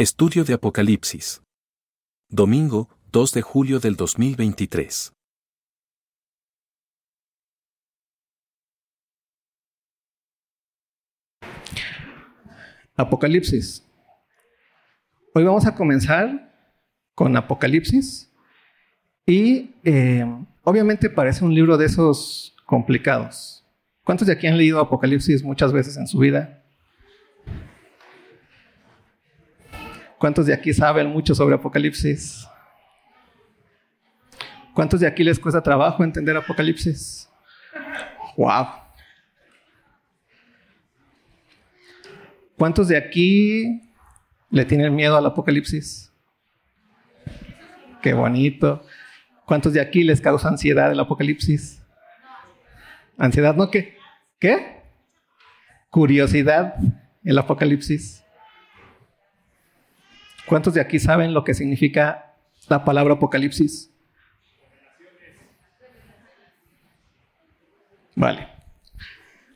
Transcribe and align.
Estudio 0.00 0.44
de 0.44 0.54
Apocalipsis. 0.54 1.42
Domingo, 2.30 2.88
2 3.12 3.32
de 3.32 3.42
julio 3.42 3.80
del 3.80 3.96
2023. 3.96 5.12
Apocalipsis. 12.96 13.86
Hoy 15.34 15.44
vamos 15.44 15.66
a 15.66 15.74
comenzar 15.74 16.50
con 17.14 17.36
Apocalipsis 17.36 18.32
y 19.26 19.74
eh, 19.84 20.24
obviamente 20.62 21.10
parece 21.10 21.44
un 21.44 21.54
libro 21.54 21.76
de 21.76 21.84
esos 21.84 22.56
complicados. 22.64 23.66
¿Cuántos 24.02 24.28
de 24.28 24.32
aquí 24.32 24.46
han 24.46 24.56
leído 24.56 24.80
Apocalipsis 24.80 25.44
muchas 25.44 25.74
veces 25.74 25.98
en 25.98 26.06
su 26.06 26.16
vida? 26.20 26.59
¿Cuántos 30.20 30.44
de 30.44 30.52
aquí 30.52 30.74
saben 30.74 31.06
mucho 31.06 31.34
sobre 31.34 31.54
Apocalipsis? 31.54 32.46
¿Cuántos 34.74 35.00
de 35.00 35.06
aquí 35.06 35.24
les 35.24 35.38
cuesta 35.38 35.62
trabajo 35.62 36.04
entender 36.04 36.36
Apocalipsis? 36.36 37.26
¡Wow! 38.36 38.66
¿Cuántos 42.58 42.88
de 42.88 42.98
aquí 42.98 43.80
le 44.50 44.66
tienen 44.66 44.94
miedo 44.94 45.16
al 45.16 45.24
Apocalipsis? 45.24 46.12
Qué 48.02 48.12
bonito. 48.12 48.84
¿Cuántos 49.46 49.72
de 49.72 49.80
aquí 49.80 50.04
les 50.04 50.20
causa 50.20 50.48
ansiedad 50.48 50.92
el 50.92 51.00
Apocalipsis? 51.00 51.82
Ansiedad, 53.16 53.54
¿no? 53.56 53.70
¿Qué? 53.70 53.96
¿Qué? 54.38 54.82
Curiosidad, 55.88 56.74
el 57.24 57.38
Apocalipsis. 57.38 58.22
¿Cuántos 60.50 60.74
de 60.74 60.80
aquí 60.80 60.98
saben 60.98 61.32
lo 61.32 61.44
que 61.44 61.54
significa 61.54 62.34
la 62.68 62.84
palabra 62.84 63.14
Apocalipsis? 63.14 63.88
Vale. 68.16 68.48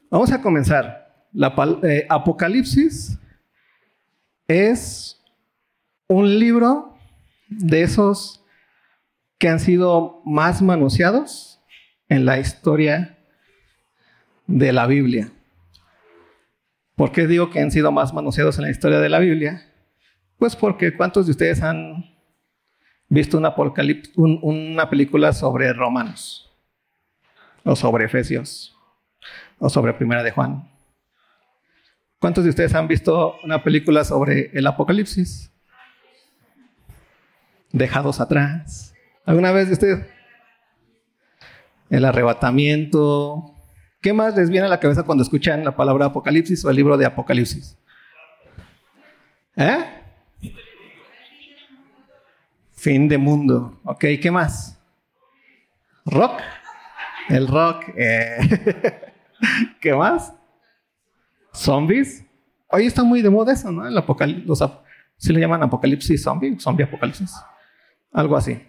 Vamos 0.08 0.30
a 0.30 0.40
comenzar. 0.40 1.26
La 1.32 1.52
eh, 1.82 2.06
Apocalipsis 2.08 3.18
es 4.46 5.20
un 6.06 6.38
libro 6.38 6.96
de 7.48 7.82
esos 7.82 8.44
que 9.38 9.48
han 9.48 9.58
sido 9.58 10.22
más 10.24 10.62
manoseados 10.62 11.60
en 12.08 12.24
la 12.24 12.38
historia 12.38 13.18
de 14.46 14.72
la 14.72 14.86
Biblia. 14.86 15.32
¿Por 16.94 17.10
qué 17.10 17.26
digo 17.26 17.50
que 17.50 17.58
han 17.58 17.72
sido 17.72 17.90
más 17.90 18.14
manoseados 18.14 18.58
en 18.58 18.62
la 18.66 18.70
historia 18.70 19.00
de 19.00 19.08
la 19.08 19.18
Biblia? 19.18 19.73
Pues 20.38 20.56
porque 20.56 20.96
¿cuántos 20.96 21.26
de 21.26 21.32
ustedes 21.32 21.62
han 21.62 22.04
visto 23.08 23.38
una, 23.38 24.90
película 24.90 25.32
sobre 25.32 25.72
Romanos? 25.72 26.52
O 27.64 27.76
sobre 27.76 28.06
Efesios? 28.06 28.76
¿O 29.58 29.68
sobre 29.68 29.94
Primera 29.94 30.22
de 30.22 30.32
Juan? 30.32 30.68
¿Cuántos 32.18 32.44
de 32.44 32.50
ustedes 32.50 32.74
han 32.74 32.88
visto 32.88 33.36
una 33.44 33.62
película 33.62 34.04
sobre 34.04 34.50
el 34.54 34.66
Apocalipsis? 34.66 35.50
Dejados 37.70 38.20
atrás. 38.20 38.94
¿Alguna 39.24 39.52
vez 39.52 39.68
de 39.68 39.72
ustedes? 39.74 40.06
El 41.90 42.04
arrebatamiento. 42.04 43.54
¿Qué 44.00 44.12
más 44.12 44.36
les 44.36 44.50
viene 44.50 44.66
a 44.66 44.70
la 44.70 44.80
cabeza 44.80 45.04
cuando 45.04 45.22
escuchan 45.22 45.64
la 45.64 45.76
palabra 45.76 46.06
Apocalipsis 46.06 46.64
o 46.64 46.70
el 46.70 46.76
libro 46.76 46.96
de 46.96 47.06
Apocalipsis? 47.06 47.78
¿Eh? 49.56 49.93
Fin 52.84 53.08
de 53.08 53.16
mundo. 53.16 53.80
Ok, 53.84 54.04
¿qué 54.20 54.30
más? 54.30 54.78
Rock. 56.04 56.38
El 57.30 57.48
rock. 57.48 57.82
Eh. 57.96 58.36
¿Qué 59.80 59.94
más? 59.94 60.34
Zombies. 61.54 62.26
Hoy 62.68 62.84
está 62.84 63.02
muy 63.02 63.22
de 63.22 63.30
moda 63.30 63.54
eso, 63.54 63.72
¿no? 63.72 63.88
El 63.88 63.96
apocalipsis. 63.96 64.68
Si 65.16 65.32
le 65.32 65.40
llaman 65.40 65.62
apocalipsis 65.62 66.22
zombie, 66.22 66.60
zombie 66.60 66.84
apocalipsis. 66.84 67.34
Algo 68.12 68.36
así. 68.36 68.62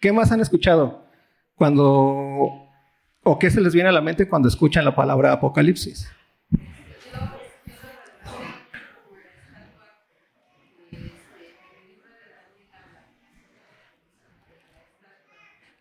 ¿Qué 0.00 0.12
más 0.12 0.32
han 0.32 0.40
escuchado 0.40 1.06
cuando 1.54 1.84
o 3.22 3.38
qué 3.38 3.48
se 3.48 3.60
les 3.60 3.72
viene 3.72 3.90
a 3.90 3.92
la 3.92 4.00
mente 4.00 4.28
cuando 4.28 4.48
escuchan 4.48 4.84
la 4.84 4.96
palabra 4.96 5.30
apocalipsis? 5.30 6.10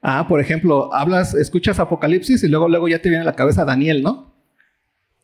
Ah, 0.01 0.28
por 0.28 0.39
ejemplo, 0.39 0.94
hablas, 0.94 1.35
escuchas 1.35 1.79
Apocalipsis 1.79 2.44
y 2.44 2.47
luego, 2.47 2.67
luego 2.67 2.88
ya 2.88 3.00
te 3.00 3.09
viene 3.09 3.22
a 3.22 3.25
la 3.25 3.35
cabeza 3.35 3.66
Daniel, 3.66 4.01
¿no? 4.01 4.34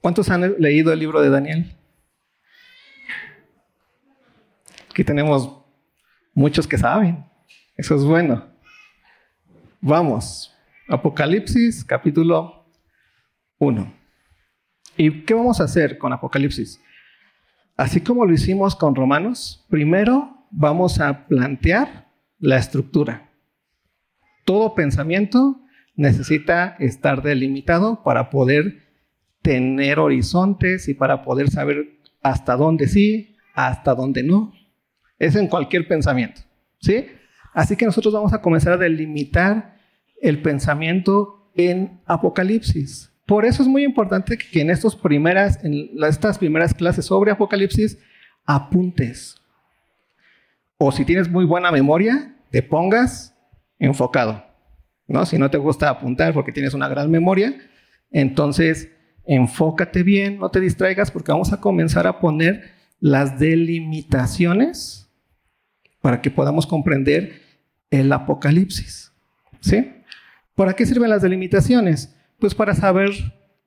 ¿Cuántos 0.02 0.30
han 0.30 0.56
leído 0.60 0.94
el 0.94 1.00
libro 1.00 1.22
de 1.22 1.30
Daniel? 1.30 1.76
Aquí 4.92 5.04
tenemos 5.04 5.52
muchos 6.34 6.68
que 6.68 6.78
saben. 6.78 7.26
Eso 7.76 7.96
es 7.96 8.04
bueno. 8.04 8.46
Vamos. 9.82 10.54
Apocalipsis 10.88 11.84
capítulo 11.84 12.66
1. 13.58 13.94
¿Y 14.96 15.22
qué 15.24 15.34
vamos 15.34 15.60
a 15.60 15.66
hacer 15.66 15.98
con 15.98 16.14
Apocalipsis? 16.14 16.80
Así 17.76 18.02
como 18.02 18.26
lo 18.26 18.34
hicimos 18.34 18.76
con 18.76 18.96
Romanos, 18.96 19.66
primero 19.70 20.48
vamos 20.50 21.00
a 21.00 21.28
plantear 21.28 22.08
la 22.40 22.58
estructura. 22.58 23.27
Todo 24.48 24.76
pensamiento 24.76 25.60
necesita 25.98 26.78
estar 26.80 27.22
delimitado 27.22 28.02
para 28.02 28.30
poder 28.30 28.78
tener 29.42 30.00
horizontes 30.00 30.88
y 30.88 30.94
para 30.94 31.22
poder 31.22 31.50
saber 31.50 32.00
hasta 32.24 32.56
dónde 32.56 32.88
sí, 32.88 33.36
hasta 33.54 33.94
dónde 33.94 34.24
no. 34.24 34.54
Es 35.20 35.36
en 35.36 35.48
cualquier 35.48 35.86
pensamiento, 35.86 36.40
¿sí? 36.80 37.08
Así 37.54 37.76
que 37.76 37.84
nosotros 37.84 38.14
vamos 38.14 38.32
a 38.32 38.42
comenzar 38.42 38.72
a 38.72 38.78
delimitar 38.78 39.80
el 40.22 40.42
pensamiento 40.42 41.52
en 41.54 42.00
Apocalipsis. 42.06 43.12
Por 43.26 43.44
eso 43.44 43.64
es 43.64 43.68
muy 43.68 43.84
importante 43.84 44.38
que 44.38 44.62
en, 44.62 44.70
estos 44.70 44.96
primeras, 44.96 45.62
en 45.66 45.90
estas 46.06 46.38
primeras 46.38 46.74
clases 46.74 47.04
sobre 47.04 47.32
Apocalipsis 47.32 47.98
apuntes. 48.46 49.36
O 50.78 50.94
si 50.94 51.04
tienes 51.04 51.30
muy 51.30 51.44
buena 51.44 51.70
memoria, 51.70 52.34
te 52.50 52.64
pongas 52.64 53.37
enfocado. 53.80 54.44
¿no? 55.08 55.26
Si 55.26 55.38
no 55.38 55.50
te 55.50 55.58
gusta 55.58 55.90
apuntar 55.90 56.34
porque 56.34 56.52
tienes 56.52 56.74
una 56.74 56.88
gran 56.88 57.10
memoria, 57.10 57.58
entonces 58.12 58.90
enfócate 59.26 60.04
bien, 60.04 60.40
no 60.40 60.50
te 60.50 60.60
distraigas 60.60 61.12
porque 61.12 61.32
vamos 61.32 61.52
a 61.52 61.60
comenzar 61.60 62.08
a 62.08 62.20
poner 62.20 62.72
las 63.00 63.40
delimitaciones 63.40 65.10
para 66.02 66.22
que 66.22 66.32
podamos 66.32 66.66
comprender 66.66 67.42
el 67.90 68.12
Apocalipsis. 68.12 69.12
¿Sí? 69.60 69.94
¿Para 70.56 70.74
qué 70.74 70.86
sirven 70.86 71.10
las 71.10 71.22
delimitaciones? 71.22 72.16
Pues 72.40 72.56
para 72.56 72.74
saber 72.76 73.12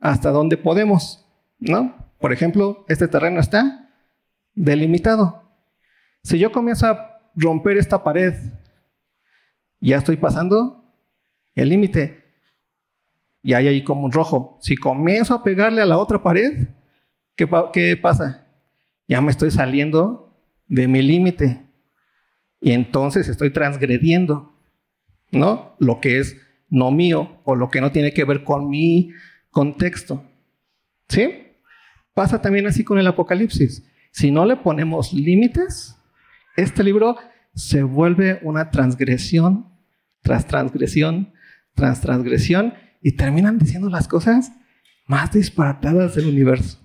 hasta 0.00 0.30
dónde 0.30 0.56
podemos, 0.56 1.26
¿no? 1.58 1.94
Por 2.18 2.32
ejemplo, 2.32 2.84
este 2.88 3.08
terreno 3.08 3.40
está 3.40 3.90
delimitado. 4.54 5.42
Si 6.22 6.38
yo 6.38 6.52
comienzo 6.52 6.86
a 6.86 7.20
romper 7.34 7.76
esta 7.76 8.02
pared, 8.02 8.34
ya 9.80 9.96
estoy 9.96 10.16
pasando 10.16 10.84
el 11.54 11.70
límite. 11.70 12.24
Y 13.42 13.54
hay 13.54 13.68
ahí 13.68 13.84
como 13.84 14.04
un 14.04 14.12
rojo. 14.12 14.58
Si 14.60 14.76
comienzo 14.76 15.34
a 15.34 15.42
pegarle 15.42 15.80
a 15.80 15.86
la 15.86 15.98
otra 15.98 16.22
pared, 16.22 16.68
¿qué, 17.34 17.48
qué 17.72 17.96
pasa? 17.96 18.46
Ya 19.08 19.20
me 19.20 19.30
estoy 19.30 19.50
saliendo 19.50 20.36
de 20.66 20.86
mi 20.86 21.02
límite. 21.02 21.66
Y 22.60 22.72
entonces 22.72 23.28
estoy 23.28 23.50
transgrediendo, 23.50 24.54
¿no? 25.30 25.74
Lo 25.78 26.00
que 26.00 26.18
es 26.18 26.36
no 26.68 26.90
mío 26.90 27.40
o 27.44 27.56
lo 27.56 27.70
que 27.70 27.80
no 27.80 27.90
tiene 27.90 28.12
que 28.12 28.24
ver 28.24 28.44
con 28.44 28.68
mi 28.68 29.12
contexto. 29.50 30.24
¿Sí? 31.08 31.46
Pasa 32.14 32.42
también 32.42 32.66
así 32.66 32.84
con 32.84 32.98
el 32.98 33.06
Apocalipsis. 33.06 33.90
Si 34.12 34.30
no 34.30 34.44
le 34.44 34.56
ponemos 34.56 35.12
límites, 35.12 35.96
este 36.56 36.84
libro 36.84 37.16
se 37.54 37.82
vuelve 37.82 38.38
una 38.42 38.70
transgresión 38.70 39.69
tras 40.22 40.46
transgresión 40.46 41.32
tras 41.74 42.00
transgresión 42.00 42.74
y 43.02 43.12
terminan 43.12 43.58
diciendo 43.58 43.88
las 43.88 44.08
cosas 44.08 44.52
más 45.06 45.32
disparatadas 45.32 46.14
del 46.14 46.26
universo. 46.26 46.78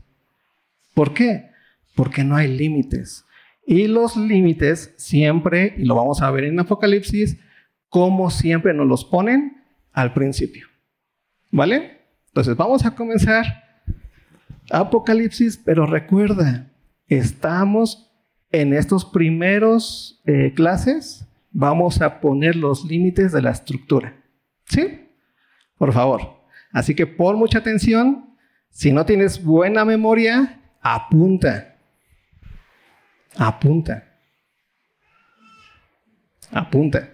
¿Por 0.94 1.14
qué? 1.14 1.50
Porque 1.96 2.24
no 2.24 2.36
hay 2.36 2.48
límites. 2.48 3.26
Y 3.68 3.88
los 3.88 4.16
límites 4.16 4.94
siempre, 4.98 5.76
y 5.78 5.86
lo 5.86 5.96
vamos 5.96 6.22
a 6.22 6.32
ver 6.32 6.46
en 6.46 6.60
Apocalipsis, 6.60 7.38
como 7.90 8.30
siempre 8.30 8.74
nos 8.74 8.88
los 8.88 9.04
ponen 9.04 9.64
al 9.92 10.14
principio. 10.14 10.68
¿Vale? 11.52 12.00
Entonces 12.28 12.56
vamos 12.56 12.86
a 12.86 12.96
comenzar 12.96 13.46
Apocalipsis, 14.72 15.58
pero 15.58 15.86
recuerda, 15.86 16.72
estamos 17.08 18.12
en 18.52 18.74
estos 18.74 19.06
primeros 19.06 20.22
eh, 20.26 20.54
clases 20.56 21.28
vamos 21.56 22.02
a 22.02 22.20
poner 22.20 22.58
los 22.58 22.84
límites 22.84 23.32
de 23.32 23.42
la 23.42 23.52
estructura. 23.52 24.22
¿Sí? 24.66 25.08
Por 25.78 25.94
favor. 25.94 26.22
Así 26.74 26.94
que 26.94 27.08
pon 27.08 27.38
mucha 27.38 27.60
atención. 27.60 28.36
Si 28.70 28.92
no 28.92 29.06
tienes 29.06 29.42
buena 29.42 29.86
memoria, 29.86 30.60
apunta. 30.82 31.78
Apunta. 33.38 34.04
Apunta. 36.52 37.10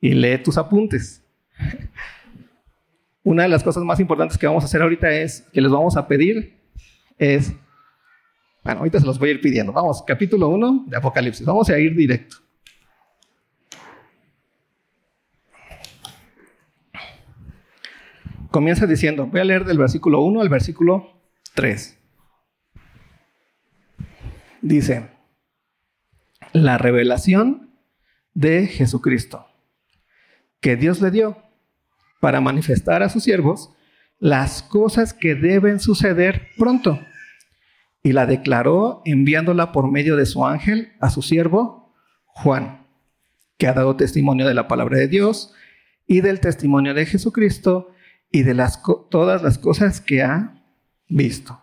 Y 0.00 0.10
lee 0.10 0.38
tus 0.38 0.58
apuntes. 0.58 1.24
Una 3.22 3.44
de 3.44 3.48
las 3.48 3.62
cosas 3.62 3.84
más 3.84 4.00
importantes 4.00 4.36
que 4.36 4.46
vamos 4.46 4.64
a 4.64 4.66
hacer 4.66 4.82
ahorita 4.82 5.08
es, 5.12 5.42
que 5.52 5.60
les 5.60 5.70
vamos 5.70 5.96
a 5.96 6.08
pedir, 6.08 6.58
es, 7.16 7.52
bueno, 8.64 8.80
ahorita 8.80 8.98
se 8.98 9.06
los 9.06 9.20
voy 9.20 9.28
a 9.28 9.32
ir 9.32 9.40
pidiendo. 9.40 9.72
Vamos, 9.72 10.02
capítulo 10.04 10.48
1 10.48 10.86
de 10.88 10.96
Apocalipsis. 10.96 11.46
Vamos 11.46 11.70
a 11.70 11.78
ir 11.78 11.94
directo. 11.94 12.47
Comienza 18.50 18.86
diciendo, 18.86 19.26
voy 19.26 19.40
a 19.40 19.44
leer 19.44 19.64
del 19.64 19.78
versículo 19.78 20.22
1 20.22 20.40
al 20.40 20.48
versículo 20.48 21.20
3. 21.54 21.98
Dice, 24.62 25.10
la 26.52 26.78
revelación 26.78 27.70
de 28.34 28.66
Jesucristo 28.66 29.46
que 30.60 30.76
Dios 30.76 31.00
le 31.00 31.10
dio 31.10 31.36
para 32.20 32.40
manifestar 32.40 33.02
a 33.02 33.08
sus 33.08 33.24
siervos 33.24 33.70
las 34.18 34.62
cosas 34.62 35.14
que 35.14 35.34
deben 35.34 35.78
suceder 35.78 36.48
pronto. 36.56 37.00
Y 38.02 38.12
la 38.12 38.26
declaró 38.26 39.02
enviándola 39.04 39.72
por 39.72 39.90
medio 39.90 40.16
de 40.16 40.26
su 40.26 40.44
ángel 40.46 40.92
a 41.00 41.10
su 41.10 41.22
siervo 41.22 41.94
Juan, 42.26 42.86
que 43.56 43.66
ha 43.66 43.72
dado 43.72 43.96
testimonio 43.96 44.46
de 44.46 44.54
la 44.54 44.68
palabra 44.68 44.98
de 44.98 45.08
Dios 45.08 45.52
y 46.06 46.20
del 46.20 46.40
testimonio 46.40 46.94
de 46.94 47.06
Jesucristo 47.06 47.92
y 48.30 48.42
de 48.42 48.54
las, 48.54 48.82
todas 49.10 49.42
las 49.42 49.58
cosas 49.58 50.00
que 50.00 50.22
ha 50.22 50.62
visto. 51.08 51.62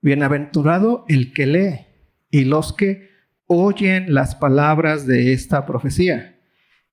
Bienaventurado 0.00 1.04
el 1.08 1.32
que 1.32 1.46
lee 1.46 1.86
y 2.30 2.44
los 2.44 2.72
que 2.72 3.10
oyen 3.46 4.14
las 4.14 4.34
palabras 4.34 5.06
de 5.06 5.32
esta 5.32 5.66
profecía 5.66 6.40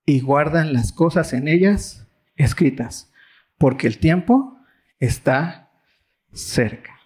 y 0.05 0.19
guardan 0.19 0.73
las 0.73 0.91
cosas 0.91 1.33
en 1.33 1.47
ellas 1.47 2.07
escritas, 2.35 3.11
porque 3.57 3.87
el 3.87 3.99
tiempo 3.99 4.57
está 4.99 5.71
cerca. 6.33 6.99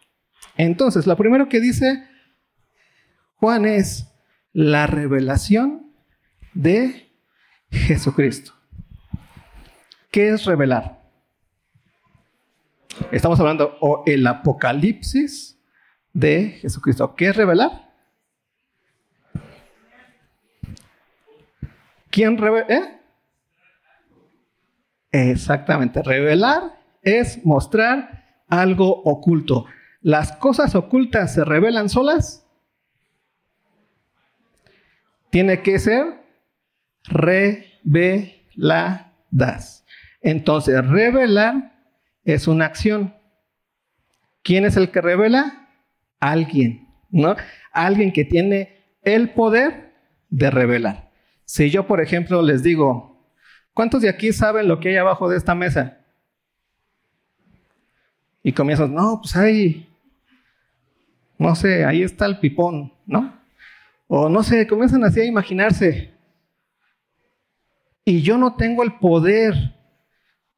Entonces, 0.55 1.05
lo 1.05 1.15
primero 1.15 1.47
que 1.49 1.59
dice 1.59 2.03
Juan 3.35 3.65
es 3.65 4.07
la 4.51 4.87
revelación 4.87 5.91
de 6.53 7.11
Jesucristo. 7.69 8.53
¿Qué 10.09 10.29
es 10.29 10.45
revelar? 10.45 10.96
Estamos 13.11 13.39
hablando 13.39 13.77
o 13.79 14.03
el 14.05 14.25
apocalipsis 14.25 15.59
de 16.13 16.57
Jesucristo. 16.61 17.15
¿Qué 17.15 17.29
es 17.29 17.35
revelar? 17.35 17.93
¿Quién 22.09 22.37
revela? 22.37 22.67
¿Eh? 22.67 22.99
Exactamente, 25.11 26.01
revelar 26.03 26.81
es 27.01 27.45
mostrar 27.45 28.25
algo 28.49 29.03
oculto. 29.03 29.65
¿Las 30.01 30.31
cosas 30.33 30.75
ocultas 30.75 31.33
se 31.33 31.45
revelan 31.45 31.89
solas? 31.89 32.45
Tiene 35.29 35.61
que 35.61 35.79
ser 35.79 36.23
reveladas. 37.03 38.35
Entonces, 40.21 40.85
revelar 40.87 41.76
es 42.35 42.47
una 42.47 42.65
acción. 42.65 43.15
¿Quién 44.43 44.65
es 44.65 44.77
el 44.77 44.91
que 44.91 45.01
revela? 45.01 45.67
Alguien, 46.19 46.87
¿no? 47.09 47.35
Alguien 47.71 48.13
que 48.13 48.23
tiene 48.23 48.77
el 49.01 49.31
poder 49.31 49.93
de 50.29 50.51
revelar. 50.51 51.09
Si 51.45 51.69
yo, 51.69 51.87
por 51.87 52.01
ejemplo, 52.01 52.41
les 52.41 52.61
digo, 52.61 53.17
¿Cuántos 53.77 54.01
de 54.01 54.09
aquí 54.09 54.33
saben 54.33 54.67
lo 54.67 54.79
que 54.79 54.89
hay 54.89 54.95
abajo 54.95 55.29
de 55.29 55.37
esta 55.37 55.53
mesa? 55.53 55.99
Y 58.41 58.51
comienzas, 58.51 58.89
no, 58.89 59.19
pues 59.21 59.35
ahí, 59.35 59.87
no 61.37 61.53
sé, 61.53 61.85
ahí 61.85 62.01
está 62.01 62.25
el 62.25 62.39
pipón, 62.39 62.91
¿no? 63.05 63.39
O 64.07 64.29
no 64.29 64.41
sé, 64.41 64.65
comienzan 64.65 65.03
así 65.03 65.19
a 65.19 65.25
imaginarse. 65.25 66.11
Y 68.03 68.23
yo 68.23 68.39
no 68.39 68.55
tengo 68.55 68.81
el 68.81 68.93
poder 68.93 69.75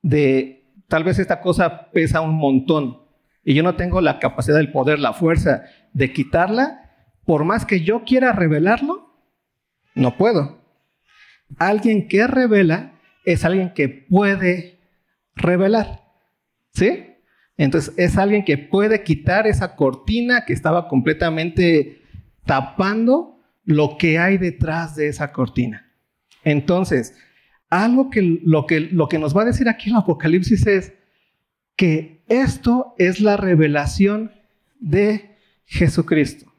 de, 0.01 0.58
tal 0.89 1.05
vez 1.05 1.19
esta 1.19 1.39
cosa 1.39 1.89
pesa 1.91 2.19
un 2.19 2.35
montón, 2.35 3.03
y 3.43 3.53
yo 3.53 3.63
no 3.63 3.75
tengo 3.75 4.01
la 4.01 4.19
capacidad, 4.19 4.59
el 4.59 4.71
poder, 4.71 4.99
la 4.99 5.13
fuerza 5.13 5.63
de 5.93 6.11
quitarla, 6.11 6.89
por 7.25 7.45
más 7.45 7.65
que 7.65 7.81
yo 7.81 8.03
quiera 8.03 8.33
revelarlo, 8.33 9.13
no 9.95 10.17
puedo. 10.17 10.59
Alguien 11.57 12.07
que 12.07 12.27
revela 12.27 12.93
es 13.25 13.45
alguien 13.45 13.73
que 13.73 13.87
puede 13.87 14.79
revelar. 15.35 16.03
¿Sí? 16.73 17.15
Entonces 17.57 17.93
es 17.97 18.17
alguien 18.17 18.45
que 18.45 18.57
puede 18.57 19.03
quitar 19.03 19.47
esa 19.47 19.75
cortina 19.75 20.45
que 20.45 20.53
estaba 20.53 20.87
completamente 20.87 22.01
tapando 22.45 23.39
lo 23.65 23.97
que 23.97 24.17
hay 24.17 24.37
detrás 24.37 24.95
de 24.95 25.07
esa 25.07 25.31
cortina. 25.31 25.91
Entonces, 26.43 27.15
algo 27.69 28.09
que 28.09 28.41
lo, 28.43 28.65
que 28.65 28.79
lo 28.79 29.07
que 29.07 29.19
nos 29.19 29.35
va 29.35 29.43
a 29.43 29.45
decir 29.45 29.69
aquí 29.69 29.89
el 29.89 29.97
Apocalipsis 29.97 30.65
es 30.67 30.93
que 31.75 32.21
esto 32.27 32.95
es 32.97 33.21
la 33.21 33.37
revelación 33.37 34.31
de 34.79 35.37
Jesucristo. 35.65 36.53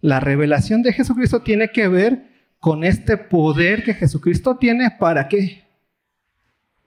La 0.00 0.20
revelación 0.20 0.82
de 0.82 0.92
Jesucristo 0.92 1.42
tiene 1.42 1.70
que 1.70 1.88
ver 1.88 2.28
con 2.58 2.84
este 2.84 3.16
poder 3.16 3.84
que 3.84 3.94
Jesucristo 3.94 4.56
tiene 4.56 4.90
para 4.90 5.28
qué? 5.28 5.62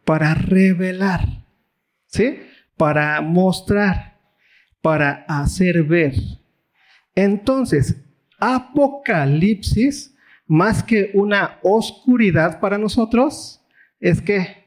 para 0.06 0.36
revelar, 0.36 1.44
¿sí? 2.06 2.40
Para 2.78 3.20
mostrar, 3.22 4.20
para 4.82 5.26
hacer 5.28 5.84
ver. 5.84 6.14
Entonces, 7.16 7.98
Apocalipsis, 8.40 10.15
más 10.48 10.84
que 10.84 11.12
una 11.14 11.60
oscuridad 11.64 12.60
para 12.60 12.78
nosotros, 12.78 13.62
es 14.00 14.22
que 14.22 14.66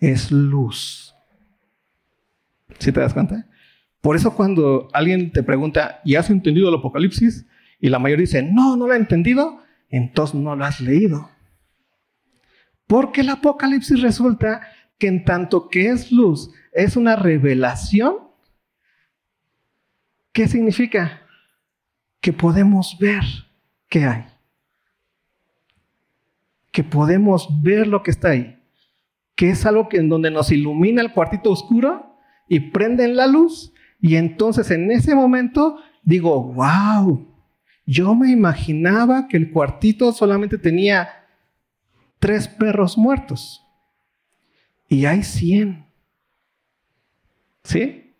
es 0.00 0.30
luz. 0.30 1.14
¿Sí 2.78 2.92
te 2.92 3.00
das 3.00 3.14
cuenta? 3.14 3.46
Por 4.00 4.16
eso 4.16 4.34
cuando 4.34 4.88
alguien 4.92 5.32
te 5.32 5.42
pregunta, 5.42 6.00
¿y 6.04 6.14
has 6.14 6.30
entendido 6.30 6.68
el 6.68 6.76
Apocalipsis? 6.76 7.46
Y 7.80 7.88
la 7.88 7.98
mayoría 7.98 8.22
dice, 8.22 8.42
no, 8.42 8.76
no 8.76 8.86
lo 8.86 8.94
he 8.94 8.96
entendido, 8.96 9.62
entonces 9.88 10.34
no 10.34 10.54
lo 10.54 10.64
has 10.64 10.80
leído. 10.80 11.30
Porque 12.86 13.22
el 13.22 13.28
Apocalipsis 13.28 14.00
resulta 14.00 14.62
que 14.98 15.08
en 15.08 15.24
tanto 15.24 15.68
que 15.68 15.90
es 15.90 16.10
luz, 16.12 16.52
es 16.72 16.96
una 16.96 17.16
revelación. 17.16 18.16
¿Qué 20.32 20.48
significa? 20.48 21.22
Que 22.20 22.32
podemos 22.32 22.96
ver 22.98 23.22
qué 23.88 24.04
hay. 24.04 24.37
Que 26.78 26.84
podemos 26.84 27.48
ver 27.60 27.88
lo 27.88 28.04
que 28.04 28.12
está 28.12 28.28
ahí. 28.28 28.56
Que 29.34 29.50
es 29.50 29.66
algo 29.66 29.88
que 29.88 29.96
en 29.96 30.08
donde 30.08 30.30
nos 30.30 30.52
ilumina 30.52 31.02
el 31.02 31.12
cuartito 31.12 31.50
oscuro 31.50 32.16
y 32.48 32.70
prenden 32.70 33.16
la 33.16 33.26
luz. 33.26 33.72
Y 34.00 34.14
entonces 34.14 34.70
en 34.70 34.88
ese 34.92 35.16
momento 35.16 35.78
digo, 36.04 36.40
wow, 36.40 37.26
yo 37.84 38.14
me 38.14 38.30
imaginaba 38.30 39.26
que 39.26 39.36
el 39.36 39.50
cuartito 39.50 40.12
solamente 40.12 40.56
tenía 40.56 41.08
tres 42.20 42.46
perros 42.46 42.96
muertos. 42.96 43.66
Y 44.88 45.04
hay 45.06 45.24
cien. 45.24 45.84
¿Sí? 47.64 48.14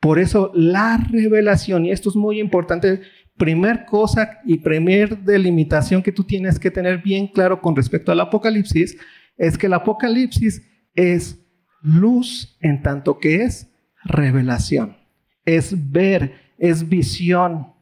Por 0.00 0.18
eso 0.18 0.50
la 0.56 0.96
revelación, 1.08 1.86
y 1.86 1.92
esto 1.92 2.08
es 2.08 2.16
muy 2.16 2.40
importante, 2.40 3.02
primer 3.40 3.86
cosa 3.86 4.38
y 4.44 4.58
primer 4.58 5.16
delimitación 5.18 6.02
que 6.02 6.12
tú 6.12 6.24
tienes 6.24 6.58
que 6.58 6.70
tener 6.70 6.98
bien 6.98 7.26
claro 7.26 7.62
con 7.62 7.74
respecto 7.74 8.12
al 8.12 8.20
Apocalipsis, 8.20 8.98
es 9.38 9.56
que 9.56 9.66
el 9.66 9.72
Apocalipsis 9.72 10.62
es 10.94 11.40
luz 11.80 12.58
en 12.60 12.82
tanto 12.82 13.18
que 13.18 13.42
es 13.42 13.72
revelación. 14.04 14.98
Es 15.46 15.74
ver, 15.90 16.34
es 16.58 16.86
visión. 16.86 17.72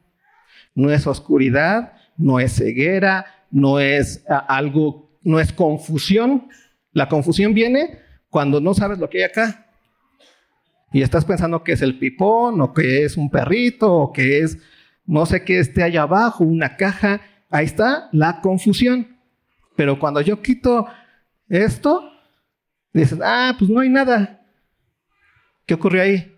No 0.73 0.91
es 0.91 1.05
oscuridad, 1.05 1.91
no 2.15 2.39
es 2.39 2.55
ceguera, 2.55 3.25
no 3.51 3.81
es 3.81 4.23
algo 4.47 5.09
no 5.23 5.41
es 5.41 5.51
confusión. 5.51 6.47
La 6.93 7.09
confusión 7.09 7.53
viene 7.53 7.99
cuando 8.29 8.61
no 8.61 8.73
sabes 8.73 8.97
lo 8.97 9.09
que 9.09 9.17
hay 9.17 9.23
acá. 9.25 9.67
Y 10.93 11.01
estás 11.01 11.25
pensando 11.25 11.65
que 11.65 11.73
es 11.73 11.81
el 11.81 11.99
pipón, 11.99 12.61
o 12.61 12.73
que 12.73 13.03
es 13.03 13.17
un 13.17 13.29
perrito, 13.29 13.93
o 13.93 14.13
que 14.13 14.39
es 14.39 14.57
no 15.09 15.25
sé 15.25 15.43
qué 15.43 15.57
esté 15.57 15.81
allá 15.81 16.03
abajo, 16.03 16.43
una 16.43 16.77
caja, 16.77 17.19
ahí 17.49 17.65
está 17.65 18.09
la 18.11 18.41
confusión. 18.41 19.17
Pero 19.75 19.97
cuando 19.97 20.21
yo 20.21 20.39
quito 20.39 20.87
esto, 21.47 22.11
dices, 22.93 23.17
ah, 23.23 23.55
pues 23.57 23.71
no 23.71 23.79
hay 23.79 23.89
nada. 23.89 24.45
¿Qué 25.65 25.73
ocurrió 25.73 26.03
ahí? 26.03 26.37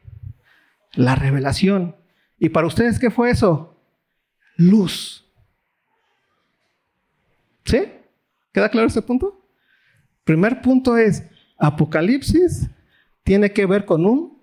La 0.93 1.15
revelación. 1.15 1.97
¿Y 2.39 2.47
para 2.47 2.65
ustedes 2.65 2.97
qué 2.97 3.11
fue 3.11 3.31
eso? 3.31 3.77
Luz. 4.55 5.29
¿Sí? 7.65 7.91
¿Queda 8.53 8.69
claro 8.69 8.87
ese 8.87 9.01
punto? 9.01 9.45
Primer 10.23 10.61
punto 10.61 10.95
es, 10.95 11.25
Apocalipsis 11.57 12.69
tiene 13.23 13.51
que 13.51 13.65
ver 13.65 13.83
con 13.83 14.05
un... 14.05 14.41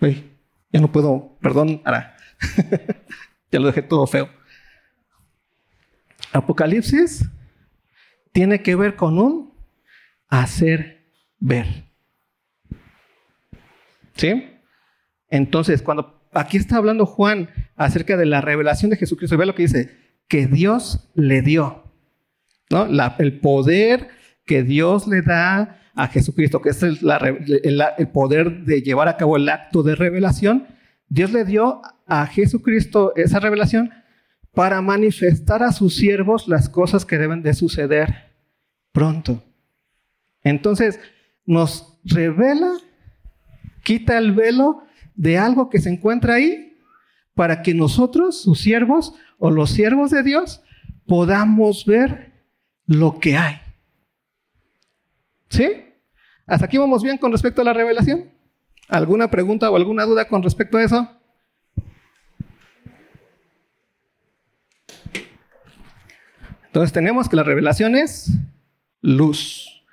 Uy, 0.00 0.30
ya 0.72 0.80
no 0.80 0.90
puedo, 0.90 1.36
perdón, 1.42 1.82
ahora. 1.84 2.13
ya 3.52 3.60
lo 3.60 3.66
dejé 3.66 3.82
todo 3.82 4.06
feo. 4.06 4.28
Apocalipsis 6.32 7.28
tiene 8.32 8.62
que 8.62 8.74
ver 8.74 8.96
con 8.96 9.18
un 9.18 9.54
hacer 10.28 11.06
ver. 11.38 11.84
¿Sí? 14.16 14.50
Entonces, 15.28 15.82
cuando 15.82 16.28
aquí 16.32 16.56
está 16.56 16.76
hablando 16.76 17.06
Juan 17.06 17.50
acerca 17.76 18.16
de 18.16 18.26
la 18.26 18.40
revelación 18.40 18.90
de 18.90 18.96
Jesucristo, 18.96 19.36
ve 19.36 19.46
lo 19.46 19.54
que 19.54 19.62
dice, 19.62 20.04
que 20.28 20.46
Dios 20.46 21.10
le 21.14 21.42
dio, 21.42 21.84
¿no? 22.70 22.86
el 23.18 23.40
poder 23.40 24.08
que 24.46 24.62
Dios 24.62 25.06
le 25.06 25.22
da 25.22 25.80
a 25.94 26.08
Jesucristo, 26.08 26.60
que 26.60 26.70
es 26.70 26.82
el, 26.82 26.98
el, 27.98 28.08
poder 28.08 28.64
de 28.64 28.82
llevar 28.82 29.08
a 29.08 29.16
cabo 29.16 29.36
el 29.36 29.48
acto 29.48 29.82
de 29.82 29.94
revelación, 29.94 30.66
Dios 31.08 31.32
le 31.32 31.44
dio 31.44 31.82
a 32.06 32.26
Jesucristo 32.26 33.12
esa 33.16 33.40
revelación 33.40 33.90
para 34.52 34.80
manifestar 34.80 35.62
a 35.62 35.72
sus 35.72 35.96
siervos 35.96 36.48
las 36.48 36.68
cosas 36.68 37.04
que 37.04 37.18
deben 37.18 37.42
de 37.42 37.54
suceder 37.54 38.32
pronto. 38.92 39.42
Entonces, 40.42 41.00
nos 41.44 41.98
revela, 42.04 42.72
quita 43.82 44.16
el 44.18 44.32
velo 44.32 44.84
de 45.14 45.38
algo 45.38 45.70
que 45.70 45.80
se 45.80 45.90
encuentra 45.90 46.34
ahí 46.34 46.76
para 47.34 47.62
que 47.62 47.74
nosotros, 47.74 48.42
sus 48.42 48.60
siervos 48.60 49.14
o 49.38 49.50
los 49.50 49.70
siervos 49.70 50.10
de 50.10 50.22
Dios, 50.22 50.62
podamos 51.06 51.84
ver 51.84 52.32
lo 52.86 53.18
que 53.18 53.36
hay. 53.36 53.60
¿Sí? 55.48 55.68
¿Hasta 56.46 56.66
aquí 56.66 56.78
vamos 56.78 57.02
bien 57.02 57.18
con 57.18 57.32
respecto 57.32 57.62
a 57.62 57.64
la 57.64 57.72
revelación? 57.72 58.30
¿Alguna 58.88 59.30
pregunta 59.30 59.70
o 59.70 59.76
alguna 59.76 60.04
duda 60.04 60.28
con 60.28 60.42
respecto 60.42 60.78
a 60.78 60.84
eso? 60.84 61.08
Entonces 66.74 66.92
tenemos 66.92 67.28
que 67.28 67.36
la 67.36 67.44
revelación 67.44 67.94
es 67.94 68.36
luz, 69.00 69.86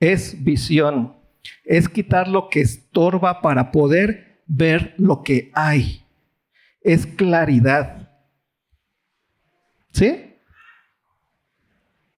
es 0.00 0.42
visión, 0.42 1.14
es 1.64 1.88
quitar 1.88 2.26
lo 2.26 2.48
que 2.48 2.62
estorba 2.62 3.40
para 3.40 3.70
poder 3.70 4.42
ver 4.48 4.96
lo 4.98 5.22
que 5.22 5.52
hay, 5.54 6.04
es 6.80 7.06
claridad. 7.06 8.10
¿Sí? 9.92 10.34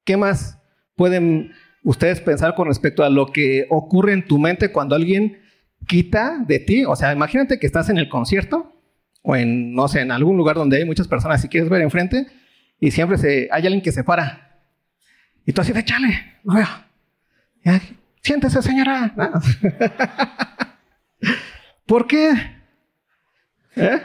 ¿Qué 0.05 0.17
más 0.17 0.59
pueden 0.97 1.53
ustedes 1.85 2.23
pensar 2.23 2.55
con 2.55 2.67
respecto 2.67 3.05
a 3.05 3.11
lo 3.11 3.27
que 3.27 3.67
ocurre 3.69 4.15
en 4.15 4.27
tu 4.27 4.38
mente 4.38 4.73
cuando 4.73 4.95
alguien 4.95 5.38
quita 5.87 6.43
de 6.49 6.61
ti? 6.61 6.87
O 6.87 6.97
sea, 6.97 7.12
imagínate 7.12 7.59
que 7.59 7.67
estás 7.67 7.91
en 7.91 7.99
el 7.99 8.09
concierto 8.09 8.73
o 9.21 9.37
en, 9.37 9.75
no 9.75 9.87
sé, 9.87 10.00
en 10.00 10.12
algún 10.12 10.38
lugar 10.38 10.57
donde 10.57 10.79
hay 10.79 10.87
muchas 10.87 11.09
personas 11.09 11.45
y 11.45 11.49
quieres 11.49 11.69
ver 11.69 11.83
enfrente 11.83 12.27
y 12.80 12.90
siempre 12.90 13.18
se, 13.18 13.49
hay 13.50 13.66
alguien 13.66 13.82
que 13.82 13.92
se 13.92 14.04
para. 14.04 14.61
Y 15.44 15.52
tú 15.52 15.61
así 15.61 15.73
de, 15.73 15.85
chale, 15.85 16.38
no 16.44 16.54
veo. 16.54 17.80
siéntese, 18.23 18.62
señora. 18.62 19.14
¿Por 21.87 22.06
qué? 22.06 22.32
¿Eh? 23.76 24.00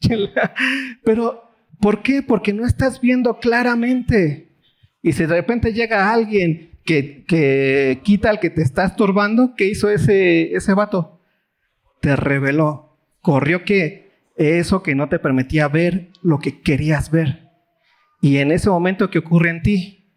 Pero, 1.04 1.50
¿por 1.80 2.02
qué? 2.02 2.22
Porque 2.22 2.52
no 2.52 2.64
estás 2.64 3.00
viendo 3.00 3.38
claramente. 3.38 4.48
Y 5.02 5.12
si 5.12 5.26
de 5.26 5.34
repente 5.34 5.72
llega 5.72 6.12
alguien 6.12 6.78
que, 6.84 7.24
que 7.26 8.00
quita 8.04 8.30
al 8.30 8.40
que 8.40 8.50
te 8.50 8.62
está 8.62 8.84
estorbando, 8.84 9.54
¿qué 9.56 9.66
hizo 9.66 9.90
ese, 9.90 10.54
ese 10.54 10.74
vato? 10.74 11.20
Te 12.00 12.16
reveló. 12.16 12.96
Corrió 13.20 13.64
que 13.64 14.12
eso 14.36 14.82
que 14.82 14.94
no 14.94 15.08
te 15.08 15.18
permitía 15.18 15.68
ver 15.68 16.10
lo 16.22 16.38
que 16.38 16.60
querías 16.60 17.10
ver. 17.10 17.43
Y 18.24 18.38
en 18.38 18.52
ese 18.52 18.70
momento, 18.70 19.10
¿qué 19.10 19.18
ocurre 19.18 19.50
en 19.50 19.62
ti? 19.62 20.10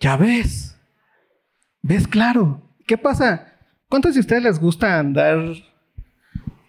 Ya 0.00 0.16
ves. 0.16 0.76
¿Ves 1.80 2.08
claro? 2.08 2.60
¿Qué 2.84 2.98
pasa? 2.98 3.54
¿Cuántos 3.88 4.14
de 4.14 4.20
ustedes 4.20 4.42
les 4.42 4.58
gusta 4.58 4.98
andar 4.98 5.38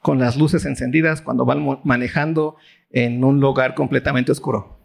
con 0.03 0.19
las 0.19 0.37
luces 0.37 0.67
encendidas 0.67 1.19
cuando 1.19 1.45
van 1.45 1.79
manejando 1.83 2.57
en 2.91 3.23
un 3.23 3.39
lugar 3.39 3.73
completamente 3.73 4.31
oscuro? 4.31 4.77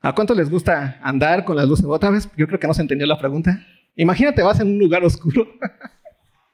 ¿A 0.00 0.14
cuántos 0.14 0.36
les 0.36 0.48
gusta 0.48 1.00
andar 1.02 1.44
con 1.44 1.56
las 1.56 1.66
luces? 1.66 1.86
Otra 1.86 2.10
vez, 2.10 2.30
yo 2.36 2.46
creo 2.46 2.60
que 2.60 2.68
no 2.68 2.74
se 2.74 2.82
entendió 2.82 3.08
la 3.08 3.18
pregunta. 3.18 3.66
Imagínate, 3.96 4.42
vas 4.42 4.60
en 4.60 4.68
un 4.68 4.78
lugar 4.78 5.02
oscuro 5.02 5.44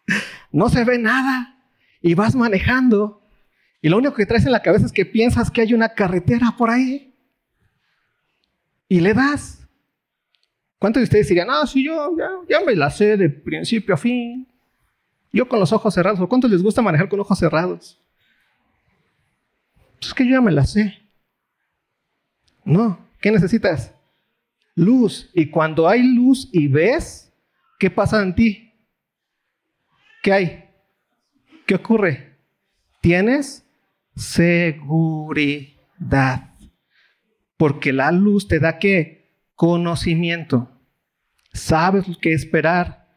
no 0.53 0.69
se 0.69 0.85
ve 0.85 0.99
nada 0.99 1.59
y 2.01 2.15
vas 2.15 2.35
manejando 2.35 3.23
y 3.83 3.89
lo 3.89 3.99
único 3.99 4.15
que 4.15 4.25
traes 4.25 4.47
en 4.47 4.53
la 4.53 4.63
cabeza 4.63 4.87
es 4.87 4.93
que 4.93 5.05
piensas 5.05 5.51
que 5.51 5.61
hay 5.61 5.75
una 5.75 5.89
carretera 5.89 6.55
por 6.57 6.71
ahí 6.71 7.13
y 8.89 9.01
le 9.01 9.13
das. 9.13 9.67
¿Cuántos 10.79 11.01
de 11.01 11.05
ustedes 11.05 11.29
dirían, 11.29 11.49
no, 11.49 11.67
si 11.67 11.85
yo 11.85 12.17
ya, 12.49 12.61
me 12.65 12.77
la 12.77 12.91
sé 12.91 13.17
de 13.17 13.29
principio 13.29 13.95
a 13.95 13.99
fin? 13.99 14.47
Yo 15.33 15.49
con 15.49 15.59
los 15.59 15.73
ojos 15.73 15.93
cerrados. 15.95 16.21
¿O 16.21 16.29
cuántos 16.29 16.51
les 16.51 16.63
gusta 16.63 16.81
manejar 16.81 17.09
con 17.09 17.19
ojos 17.19 17.39
cerrados? 17.39 18.01
Pues 19.99 20.09
es 20.09 20.15
que 20.15 20.25
yo 20.25 20.33
ya 20.33 20.41
me 20.41 20.53
la 20.53 20.65
sé. 20.65 21.01
No, 22.65 22.99
¿qué 23.21 23.33
necesitas? 23.33 23.93
Luz. 24.77 25.29
Y 25.35 25.51
cuando 25.51 25.89
hay 25.89 26.03
luz 26.03 26.49
y 26.53 26.69
ves, 26.69 27.33
¿qué 27.81 27.91
pasa 27.91 28.23
en 28.23 28.35
ti? 28.35 28.72
¿Qué 30.23 30.33
hay? 30.33 30.65
¿Qué 31.67 31.75
ocurre? 31.75 32.37
Tienes 33.01 33.67
seguridad. 34.15 35.75
Porque 37.57 37.93
la 37.93 38.13
luz 38.13 38.47
te 38.47 38.61
da 38.61 38.79
qué? 38.79 39.33
Conocimiento. 39.57 40.71
Sabes 41.53 42.05
qué 42.21 42.33
esperar. 42.33 43.09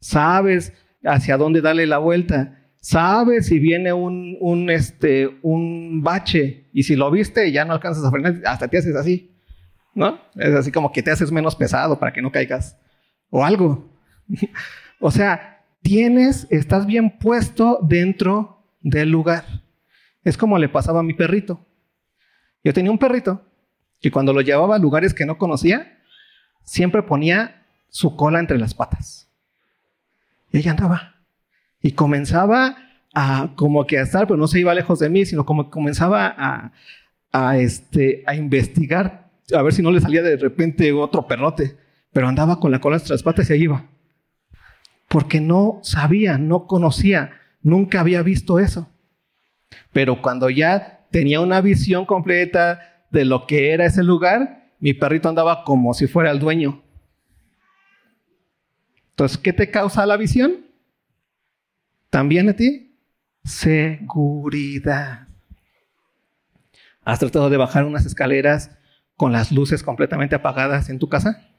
Sabes 0.00 0.72
hacia 1.04 1.36
dónde 1.36 1.60
darle 1.60 1.88
la 1.88 1.98
vuelta. 1.98 2.60
Sabes 2.80 3.46
si 3.46 3.58
viene 3.58 3.92
un, 3.92 4.36
un, 4.40 4.70
este, 4.70 5.38
un 5.42 6.00
bache 6.02 6.68
y 6.72 6.84
si 6.84 6.94
lo 6.94 7.10
viste 7.10 7.50
ya 7.50 7.64
no 7.64 7.72
alcanzas 7.72 8.04
a 8.04 8.10
frenar, 8.10 8.40
hasta 8.46 8.68
te 8.68 8.78
haces 8.78 8.94
así. 8.94 9.34
¿No? 9.94 10.18
Es 10.36 10.54
así 10.54 10.70
como 10.70 10.92
que 10.92 11.02
te 11.02 11.10
haces 11.10 11.32
menos 11.32 11.56
pesado 11.56 11.98
para 11.98 12.12
que 12.12 12.22
no 12.22 12.30
caigas. 12.30 12.78
O 13.30 13.44
algo. 13.44 13.90
o 15.00 15.10
sea, 15.10 15.61
tienes, 15.82 16.46
estás 16.50 16.86
bien 16.86 17.18
puesto 17.18 17.78
dentro 17.82 18.64
del 18.80 19.10
lugar. 19.10 19.44
Es 20.24 20.36
como 20.36 20.58
le 20.58 20.68
pasaba 20.68 21.00
a 21.00 21.04
mi 21.04 21.14
perrito. 21.14 21.66
Yo 22.64 22.72
tenía 22.72 22.92
un 22.92 22.98
perrito 22.98 23.42
que 24.00 24.10
cuando 24.10 24.32
lo 24.32 24.40
llevaba 24.40 24.76
a 24.76 24.78
lugares 24.78 25.14
que 25.14 25.26
no 25.26 25.38
conocía, 25.38 25.98
siempre 26.62 27.02
ponía 27.02 27.64
su 27.88 28.16
cola 28.16 28.38
entre 28.38 28.58
las 28.58 28.74
patas. 28.74 29.28
Y 30.52 30.58
ella 30.58 30.70
andaba. 30.70 31.16
Y 31.80 31.92
comenzaba 31.92 32.76
a 33.14 33.52
como 33.56 33.86
que 33.86 33.98
a 33.98 34.02
estar, 34.02 34.26
pero 34.26 34.38
no 34.38 34.46
se 34.46 34.60
iba 34.60 34.74
lejos 34.74 35.00
de 35.00 35.10
mí, 35.10 35.26
sino 35.26 35.44
como 35.44 35.70
comenzaba 35.70 36.34
a, 36.36 36.72
a, 37.32 37.58
este, 37.58 38.22
a 38.26 38.34
investigar, 38.34 39.30
a 39.54 39.62
ver 39.62 39.72
si 39.72 39.82
no 39.82 39.90
le 39.90 40.00
salía 40.00 40.22
de 40.22 40.36
repente 40.36 40.92
otro 40.92 41.26
perrote. 41.26 41.76
Pero 42.12 42.28
andaba 42.28 42.60
con 42.60 42.70
la 42.70 42.80
cola 42.80 42.96
entre 42.96 43.10
las 43.10 43.22
patas 43.22 43.50
y 43.50 43.52
ahí 43.54 43.62
iba 43.62 43.91
porque 45.12 45.42
no 45.42 45.78
sabía, 45.82 46.38
no 46.38 46.66
conocía, 46.66 47.32
nunca 47.60 48.00
había 48.00 48.22
visto 48.22 48.58
eso. 48.58 48.88
Pero 49.92 50.22
cuando 50.22 50.48
ya 50.48 51.04
tenía 51.10 51.40
una 51.40 51.60
visión 51.60 52.06
completa 52.06 53.04
de 53.10 53.26
lo 53.26 53.46
que 53.46 53.72
era 53.72 53.84
ese 53.84 54.02
lugar, 54.02 54.70
mi 54.80 54.94
perrito 54.94 55.28
andaba 55.28 55.64
como 55.64 55.92
si 55.92 56.06
fuera 56.06 56.30
el 56.30 56.38
dueño. 56.38 56.82
Entonces, 59.10 59.36
¿qué 59.36 59.52
te 59.52 59.70
causa 59.70 60.06
la 60.06 60.16
visión? 60.16 60.64
También 62.08 62.48
a 62.48 62.54
ti, 62.54 62.96
seguridad. 63.44 65.28
¿Has 67.04 67.18
tratado 67.18 67.50
de 67.50 67.58
bajar 67.58 67.84
unas 67.84 68.06
escaleras 68.06 68.78
con 69.18 69.30
las 69.30 69.52
luces 69.52 69.82
completamente 69.82 70.36
apagadas 70.36 70.88
en 70.88 70.98
tu 70.98 71.10
casa? 71.10 71.50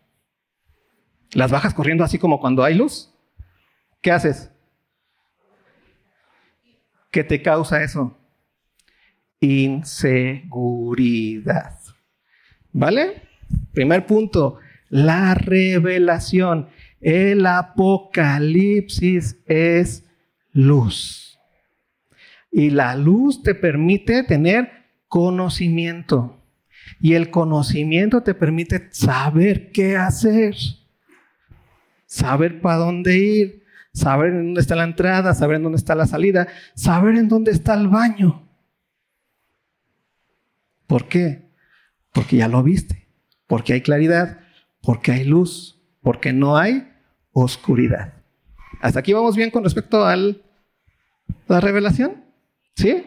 Las 1.33 1.51
bajas 1.51 1.75
corriendo 1.75 2.03
así 2.03 2.17
como 2.17 2.39
cuando 2.39 2.63
hay 2.63 2.74
luz. 2.74 3.12
¿Qué 4.03 4.12
haces? 4.12 4.51
¿Qué 7.10 7.24
te 7.24 7.41
causa 7.41 7.81
eso? 7.81 8.15
Inseguridad. 9.39 10.43
¿Vale? 12.74 13.22
Primer 13.72 14.05
punto, 14.05 14.60
la 14.89 15.36
revelación. 15.36 16.67
El 17.00 17.45
apocalipsis 17.45 19.38
es 19.45 20.03
luz. 20.51 21.39
Y 22.51 22.72
la 22.72 22.98
luz 22.98 23.41
te 23.41 23.55
permite 23.55 24.24
tener 24.24 24.69
conocimiento. 25.07 26.43
Y 27.00 27.13
el 27.13 27.29
conocimiento 27.29 28.22
te 28.22 28.33
permite 28.33 28.89
saber 28.91 29.72
qué 29.72 29.95
hacer. 29.95 30.55
Saber 32.05 32.60
para 32.60 32.79
dónde 32.79 33.17
ir. 33.17 33.62
Saber 33.93 34.31
en 34.31 34.45
dónde 34.45 34.62
está 34.62 34.75
la 34.75 34.83
entrada, 34.83 35.33
saber 35.33 35.57
en 35.57 35.63
dónde 35.63 35.77
está 35.77 35.93
la 35.95 36.07
salida, 36.07 36.47
saber 36.75 37.15
en 37.15 37.27
dónde 37.27 37.51
está 37.51 37.75
el 37.75 37.88
baño. 37.88 38.47
¿Por 40.88 41.07
qué? 41.07 41.50
Porque 42.12 42.38
ya 42.38 42.47
lo 42.47 42.63
viste. 42.63 43.07
Porque 43.47 43.73
hay 43.73 43.81
claridad, 43.81 44.39
porque 44.81 45.12
hay 45.12 45.23
luz, 45.23 45.81
porque 46.01 46.33
no 46.33 46.57
hay 46.57 46.91
oscuridad. 47.31 48.13
¿Hasta 48.81 49.00
aquí 49.00 49.13
vamos 49.13 49.35
bien 49.35 49.51
con 49.51 49.63
respecto 49.63 50.05
a 50.05 50.15
la 50.15 51.59
revelación? 51.59 52.23
¿Sí? 52.75 53.05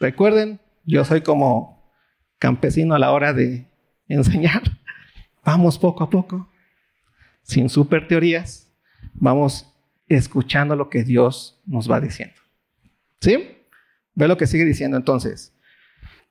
Recuerden, 0.00 0.60
yo 0.84 1.04
soy 1.04 1.20
como 1.20 1.92
campesino 2.38 2.94
a 2.94 2.98
la 2.98 3.12
hora 3.12 3.32
de 3.32 3.70
enseñar. 4.08 4.62
Vamos 5.44 5.78
poco 5.78 6.02
a 6.02 6.10
poco, 6.10 6.50
sin 7.42 7.68
super 7.68 8.08
teorías, 8.08 8.68
vamos 9.14 9.72
escuchando 10.08 10.76
lo 10.76 10.88
que 10.88 11.04
Dios 11.04 11.60
nos 11.66 11.90
va 11.90 12.00
diciendo. 12.00 12.36
¿Sí? 13.20 13.56
Ve 14.14 14.28
lo 14.28 14.36
que 14.36 14.46
sigue 14.46 14.64
diciendo 14.64 14.96
entonces. 14.96 15.52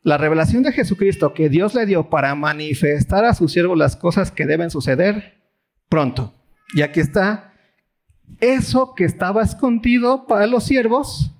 La 0.01 0.17
revelación 0.17 0.63
de 0.63 0.71
Jesucristo 0.71 1.33
que 1.33 1.49
Dios 1.49 1.73
le 1.73 1.85
dio 1.85 2.09
para 2.09 2.35
manifestar 2.35 3.25
a 3.25 3.33
sus 3.33 3.51
siervos 3.51 3.77
las 3.77 3.95
cosas 3.95 4.31
que 4.31 4.45
deben 4.45 4.69
suceder 4.69 5.41
pronto. 5.89 6.33
Y 6.73 6.81
aquí 6.81 6.99
está 6.99 7.53
eso 8.39 8.93
que 8.95 9.05
estaba 9.05 9.43
escondido 9.43 10.27
para 10.27 10.47
los 10.47 10.65
siervos 10.65 11.31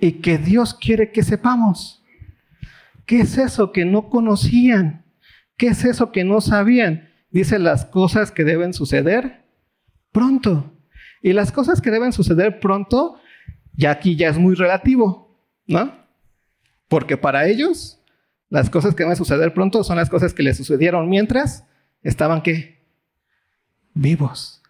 y 0.00 0.12
que 0.12 0.38
Dios 0.38 0.74
quiere 0.74 1.12
que 1.12 1.22
sepamos. 1.22 2.02
¿Qué 3.06 3.20
es 3.20 3.38
eso 3.38 3.72
que 3.72 3.84
no 3.84 4.08
conocían? 4.08 5.04
¿Qué 5.56 5.68
es 5.68 5.84
eso 5.84 6.10
que 6.10 6.24
no 6.24 6.40
sabían? 6.40 7.10
Dice 7.30 7.58
las 7.58 7.84
cosas 7.84 8.30
que 8.32 8.44
deben 8.44 8.72
suceder 8.74 9.44
pronto. 10.12 10.73
Y 11.24 11.32
las 11.32 11.52
cosas 11.52 11.80
que 11.80 11.90
deben 11.90 12.12
suceder 12.12 12.60
pronto, 12.60 13.16
ya 13.72 13.92
aquí 13.92 14.14
ya 14.14 14.28
es 14.28 14.36
muy 14.36 14.54
relativo, 14.54 15.34
¿no? 15.66 15.90
Porque 16.86 17.16
para 17.16 17.48
ellos, 17.48 17.98
las 18.50 18.68
cosas 18.68 18.94
que 18.94 19.04
a 19.04 19.16
suceder 19.16 19.54
pronto 19.54 19.82
son 19.84 19.96
las 19.96 20.10
cosas 20.10 20.34
que 20.34 20.42
les 20.42 20.58
sucedieron 20.58 21.08
mientras 21.08 21.66
estaban 22.02 22.42
qué? 22.42 22.84
Vivos. 23.94 24.60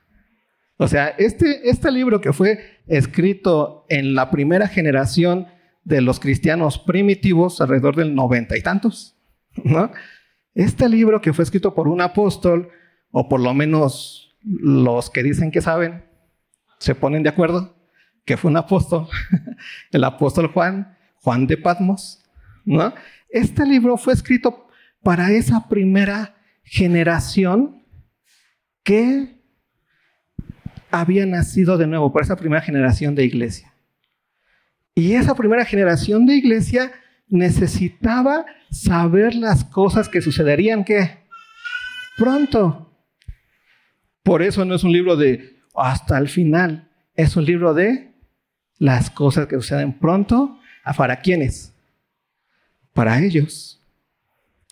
O 0.76 0.86
sea, 0.86 1.08
este, 1.08 1.68
este 1.68 1.90
libro 1.90 2.20
que 2.20 2.32
fue 2.32 2.60
escrito 2.86 3.84
en 3.88 4.14
la 4.14 4.30
primera 4.30 4.68
generación 4.68 5.48
de 5.82 6.02
los 6.02 6.20
cristianos 6.20 6.78
primitivos, 6.78 7.60
alrededor 7.60 7.96
del 7.96 8.14
noventa 8.14 8.56
y 8.56 8.62
tantos, 8.62 9.16
¿no? 9.64 9.90
Este 10.54 10.88
libro 10.88 11.20
que 11.20 11.32
fue 11.32 11.42
escrito 11.42 11.74
por 11.74 11.88
un 11.88 12.00
apóstol, 12.00 12.68
o 13.10 13.28
por 13.28 13.40
lo 13.40 13.52
menos 13.54 14.36
los 14.44 15.10
que 15.10 15.24
dicen 15.24 15.50
que 15.50 15.60
saben, 15.60 16.13
se 16.84 16.94
ponen 16.94 17.22
de 17.22 17.30
acuerdo, 17.30 17.74
que 18.26 18.36
fue 18.36 18.50
un 18.50 18.58
apóstol, 18.58 19.08
el 19.90 20.04
apóstol 20.04 20.48
Juan, 20.48 20.96
Juan 21.22 21.46
de 21.46 21.56
Patmos, 21.56 22.22
¿no? 22.66 22.92
Este 23.30 23.64
libro 23.64 23.96
fue 23.96 24.12
escrito 24.12 24.68
para 25.02 25.30
esa 25.30 25.66
primera 25.66 26.34
generación 26.62 27.82
que 28.82 29.40
había 30.90 31.24
nacido 31.24 31.78
de 31.78 31.86
nuevo, 31.86 32.12
para 32.12 32.24
esa 32.24 32.36
primera 32.36 32.60
generación 32.60 33.14
de 33.14 33.24
iglesia. 33.24 33.72
Y 34.94 35.14
esa 35.14 35.34
primera 35.34 35.64
generación 35.64 36.26
de 36.26 36.34
iglesia 36.34 36.92
necesitaba 37.28 38.44
saber 38.70 39.34
las 39.34 39.64
cosas 39.64 40.10
que 40.10 40.20
sucederían 40.20 40.84
que 40.84 41.18
pronto. 42.18 42.92
Por 44.22 44.42
eso 44.42 44.66
no 44.66 44.74
es 44.74 44.84
un 44.84 44.92
libro 44.92 45.16
de 45.16 45.53
hasta 45.74 46.18
el 46.18 46.28
final, 46.28 46.88
es 47.14 47.36
un 47.36 47.44
libro 47.44 47.74
de 47.74 48.12
las 48.78 49.10
cosas 49.10 49.46
que 49.46 49.56
suceden 49.56 49.98
pronto 49.98 50.58
¿Para 50.96 51.16
quiénes? 51.16 51.72
Para 52.92 53.18
ellos. 53.18 53.80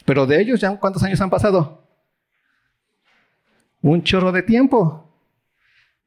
Pero 0.05 0.27
de 0.27 0.41
ellos 0.41 0.61
ya 0.61 0.77
cuántos 0.77 1.03
años 1.03 1.21
han 1.21 1.31
pasado? 1.31 1.89
Un 3.81 4.03
chorro 4.03 4.31
de 4.31 4.43
tiempo. 4.43 5.09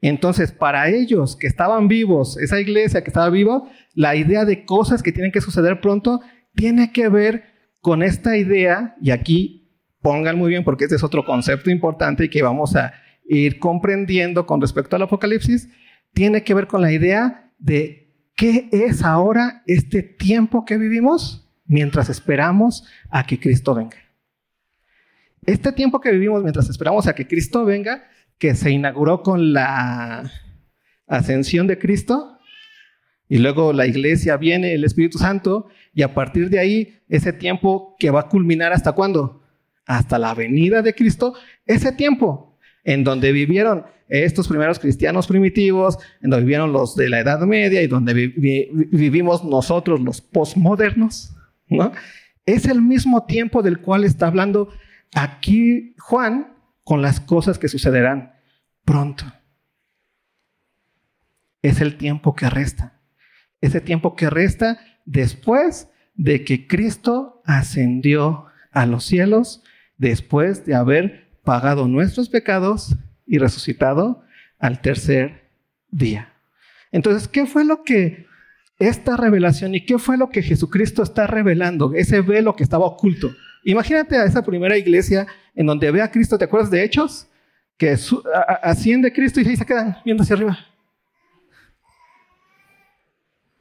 Entonces, 0.01 0.51
para 0.51 0.89
ellos 0.89 1.35
que 1.35 1.47
estaban 1.47 1.87
vivos, 1.87 2.37
esa 2.37 2.59
iglesia 2.59 3.03
que 3.03 3.09
estaba 3.09 3.29
viva, 3.29 3.63
la 3.95 4.15
idea 4.15 4.45
de 4.45 4.65
cosas 4.65 5.01
que 5.01 5.11
tienen 5.11 5.31
que 5.31 5.41
suceder 5.41 5.81
pronto 5.81 6.21
tiene 6.53 6.91
que 6.91 7.09
ver 7.09 7.45
con 7.81 8.03
esta 8.03 8.37
idea, 8.37 8.95
y 9.01 9.11
aquí 9.11 9.71
pongan 10.01 10.37
muy 10.37 10.49
bien 10.49 10.63
porque 10.63 10.83
este 10.83 10.95
es 10.95 11.03
otro 11.03 11.25
concepto 11.25 11.71
importante 11.71 12.25
y 12.25 12.29
que 12.29 12.43
vamos 12.43 12.75
a 12.75 12.93
ir 13.27 13.59
comprendiendo 13.59 14.45
con 14.45 14.61
respecto 14.61 14.95
al 14.95 15.03
Apocalipsis, 15.03 15.69
tiene 16.13 16.43
que 16.43 16.53
ver 16.53 16.67
con 16.67 16.81
la 16.81 16.91
idea 16.91 17.51
de 17.57 18.05
¿Qué 18.35 18.67
es 18.73 19.01
ahora 19.01 19.63
este 19.65 20.03
tiempo 20.03 20.65
que 20.65 20.77
vivimos 20.77 21.47
mientras 21.65 22.09
esperamos 22.09 22.85
a 23.09 23.25
que 23.25 23.39
Cristo 23.39 23.73
venga? 23.73 23.95
Este 25.45 25.71
tiempo 25.71 26.01
que 26.01 26.11
vivimos 26.11 26.43
mientras 26.43 26.69
esperamos 26.69 27.07
a 27.07 27.15
que 27.15 27.27
Cristo 27.27 27.63
venga, 27.63 28.03
que 28.37 28.53
se 28.53 28.71
inauguró 28.71 29.23
con 29.23 29.53
la 29.53 30.29
ascensión 31.07 31.65
de 31.67 31.79
Cristo, 31.79 32.37
y 33.29 33.37
luego 33.37 33.71
la 33.71 33.87
iglesia 33.87 34.35
viene, 34.35 34.73
el 34.73 34.83
Espíritu 34.83 35.17
Santo, 35.17 35.69
y 35.93 36.01
a 36.01 36.13
partir 36.13 36.49
de 36.49 36.59
ahí, 36.59 36.99
ese 37.07 37.31
tiempo 37.31 37.95
que 37.97 38.11
va 38.11 38.21
a 38.21 38.29
culminar 38.29 38.73
hasta 38.73 38.91
cuándo? 38.91 39.43
Hasta 39.85 40.19
la 40.19 40.33
venida 40.33 40.81
de 40.81 40.93
Cristo, 40.93 41.35
ese 41.65 41.93
tiempo 41.93 42.54
en 42.85 43.03
donde 43.03 43.33
vivieron 43.33 43.85
estos 44.07 44.47
primeros 44.47 44.79
cristianos 44.79 45.27
primitivos, 45.27 45.97
en 46.21 46.29
donde 46.29 46.45
vivieron 46.45 46.71
los 46.71 46.95
de 46.95 47.09
la 47.09 47.19
Edad 47.19 47.41
Media 47.41 47.81
y 47.81 47.87
donde 47.87 48.13
vivimos 48.13 49.43
nosotros 49.43 49.99
los 49.99 50.21
postmodernos, 50.21 51.35
¿no? 51.67 51.91
Es 52.45 52.65
el 52.65 52.81
mismo 52.81 53.25
tiempo 53.25 53.63
del 53.63 53.79
cual 53.79 54.03
está 54.03 54.27
hablando 54.27 54.69
aquí 55.15 55.95
Juan 55.97 56.53
con 56.83 57.01
las 57.01 57.19
cosas 57.19 57.57
que 57.57 57.67
sucederán 57.67 58.33
pronto. 58.85 59.25
Es 61.63 61.81
el 61.81 61.97
tiempo 61.97 62.35
que 62.35 62.47
resta. 62.49 63.01
Ese 63.59 63.81
tiempo 63.81 64.15
que 64.15 64.29
resta 64.29 64.79
después 65.05 65.89
de 66.13 66.43
que 66.43 66.67
Cristo 66.67 67.41
ascendió 67.45 68.45
a 68.71 68.85
los 68.85 69.05
cielos, 69.05 69.63
después 69.97 70.65
de 70.65 70.75
haber 70.75 71.24
pagado 71.45 71.87
nuestros 71.87 72.27
pecados 72.27 72.93
y 73.25 73.37
resucitado 73.37 74.23
al 74.59 74.81
tercer 74.81 75.49
día. 75.89 76.33
Entonces, 76.91 77.27
¿qué 77.27 77.45
fue 77.45 77.63
lo 77.63 77.83
que 77.83 78.25
esta 78.77 79.15
revelación 79.15 79.73
y 79.75 79.85
qué 79.85 79.97
fue 79.97 80.17
lo 80.17 80.29
que 80.29 80.41
Jesucristo 80.41 81.03
está 81.03 81.27
revelando? 81.27 81.93
Ese 81.93 82.21
velo 82.21 82.55
que 82.55 82.63
estaba 82.63 82.85
oculto. 82.85 83.33
Imagínate 83.63 84.17
a 84.17 84.25
esa 84.25 84.43
primera 84.43 84.77
iglesia 84.77 85.25
en 85.55 85.65
donde 85.65 85.91
ve 85.91 86.01
a 86.01 86.11
Cristo, 86.11 86.37
¿te 86.37 86.45
acuerdas 86.45 86.69
de 86.69 86.83
Hechos? 86.83 87.27
Que 87.77 87.97
asciende 88.61 89.13
Cristo 89.13 89.41
y 89.41 89.47
ahí 89.47 89.55
se 89.55 89.65
quedan 89.65 89.97
viendo 90.03 90.23
hacia 90.23 90.35
arriba. 90.35 90.57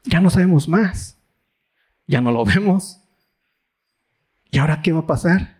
Ya 0.03 0.21
no 0.21 0.29
sabemos 0.29 0.67
más. 0.67 1.17
Ya 2.07 2.21
no 2.21 2.31
lo 2.31 2.45
vemos. 2.45 3.01
¿Y 4.51 4.59
ahora 4.59 4.81
qué 4.81 4.91
va 4.93 4.99
a 4.99 5.07
pasar? 5.07 5.54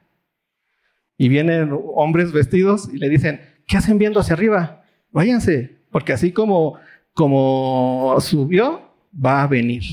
Y 1.17 1.29
vienen 1.29 1.69
hombres 1.95 2.31
vestidos 2.31 2.89
y 2.93 2.97
le 2.97 3.09
dicen, 3.09 3.41
¿qué 3.67 3.77
hacen 3.77 3.97
viendo 3.97 4.19
hacia 4.19 4.33
arriba? 4.33 4.83
Váyanse, 5.11 5.77
porque 5.91 6.13
así 6.13 6.31
como, 6.31 6.77
como 7.13 8.17
subió, 8.19 8.81
va 9.13 9.43
a 9.43 9.47
venir. 9.47 9.83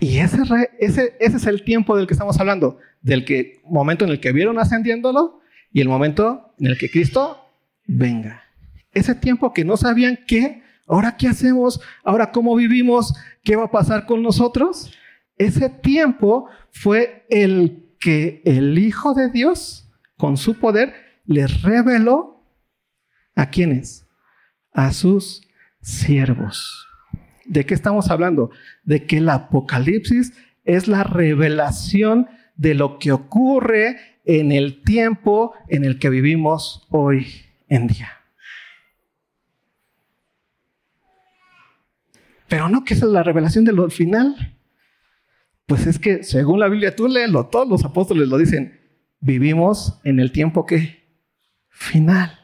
Y 0.00 0.18
ese, 0.18 0.38
ese, 0.78 1.16
ese 1.18 1.36
es 1.36 1.46
el 1.46 1.64
tiempo 1.64 1.96
del 1.96 2.06
que 2.06 2.14
estamos 2.14 2.38
hablando, 2.38 2.78
del 3.02 3.24
que, 3.24 3.60
momento 3.64 4.04
en 4.04 4.12
el 4.12 4.20
que 4.20 4.32
vieron 4.32 4.58
ascendiéndolo 4.58 5.40
y 5.72 5.80
el 5.80 5.88
momento 5.88 6.52
en 6.60 6.68
el 6.68 6.78
que 6.78 6.90
Cristo 6.90 7.44
venga. 7.86 8.44
Ese 8.92 9.14
tiempo 9.14 9.52
que 9.52 9.64
no 9.64 9.76
sabían 9.76 10.18
qué, 10.26 10.62
ahora 10.86 11.16
qué 11.16 11.28
hacemos, 11.28 11.80
ahora 12.04 12.30
cómo 12.30 12.54
vivimos, 12.54 13.14
qué 13.42 13.56
va 13.56 13.64
a 13.64 13.70
pasar 13.70 14.06
con 14.06 14.22
nosotros. 14.22 14.92
Ese 15.36 15.68
tiempo 15.68 16.48
fue 16.70 17.26
el 17.28 17.87
que 17.98 18.42
el 18.44 18.78
Hijo 18.78 19.14
de 19.14 19.30
Dios 19.30 19.88
con 20.18 20.36
su 20.36 20.58
poder, 20.58 20.94
les 21.24 21.62
reveló 21.62 22.44
a 23.34 23.48
quienes? 23.48 24.06
A 24.72 24.92
sus 24.92 25.48
siervos. 25.80 26.86
¿De 27.46 27.64
qué 27.64 27.72
estamos 27.72 28.10
hablando? 28.10 28.50
De 28.82 29.06
que 29.06 29.18
el 29.18 29.30
Apocalipsis 29.30 30.34
es 30.64 30.88
la 30.88 31.04
revelación 31.04 32.28
de 32.56 32.74
lo 32.74 32.98
que 32.98 33.12
ocurre 33.12 33.96
en 34.24 34.52
el 34.52 34.82
tiempo 34.82 35.54
en 35.68 35.84
el 35.84 35.98
que 35.98 36.10
vivimos 36.10 36.86
hoy 36.90 37.26
en 37.68 37.86
día. 37.86 38.10
Pero 42.48 42.68
no 42.68 42.84
que 42.84 42.94
es 42.94 43.02
la 43.02 43.22
revelación 43.22 43.64
de 43.64 43.72
lo 43.72 43.88
final. 43.88 44.57
Pues 45.68 45.86
es 45.86 45.98
que 45.98 46.24
según 46.24 46.60
la 46.60 46.68
Biblia, 46.68 46.96
tú 46.96 47.08
léelo, 47.08 47.44
todos 47.44 47.68
los 47.68 47.84
apóstoles 47.84 48.26
lo 48.26 48.38
dicen, 48.38 48.80
vivimos 49.20 50.00
en 50.02 50.18
el 50.18 50.32
tiempo 50.32 50.64
que 50.64 51.04
final. 51.68 52.38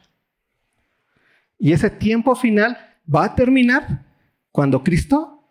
Y 1.57 1.71
ese 1.71 1.89
tiempo 1.89 2.35
final 2.35 2.77
va 3.13 3.25
a 3.25 3.35
terminar 3.35 4.05
cuando 4.51 4.83
Cristo 4.83 5.49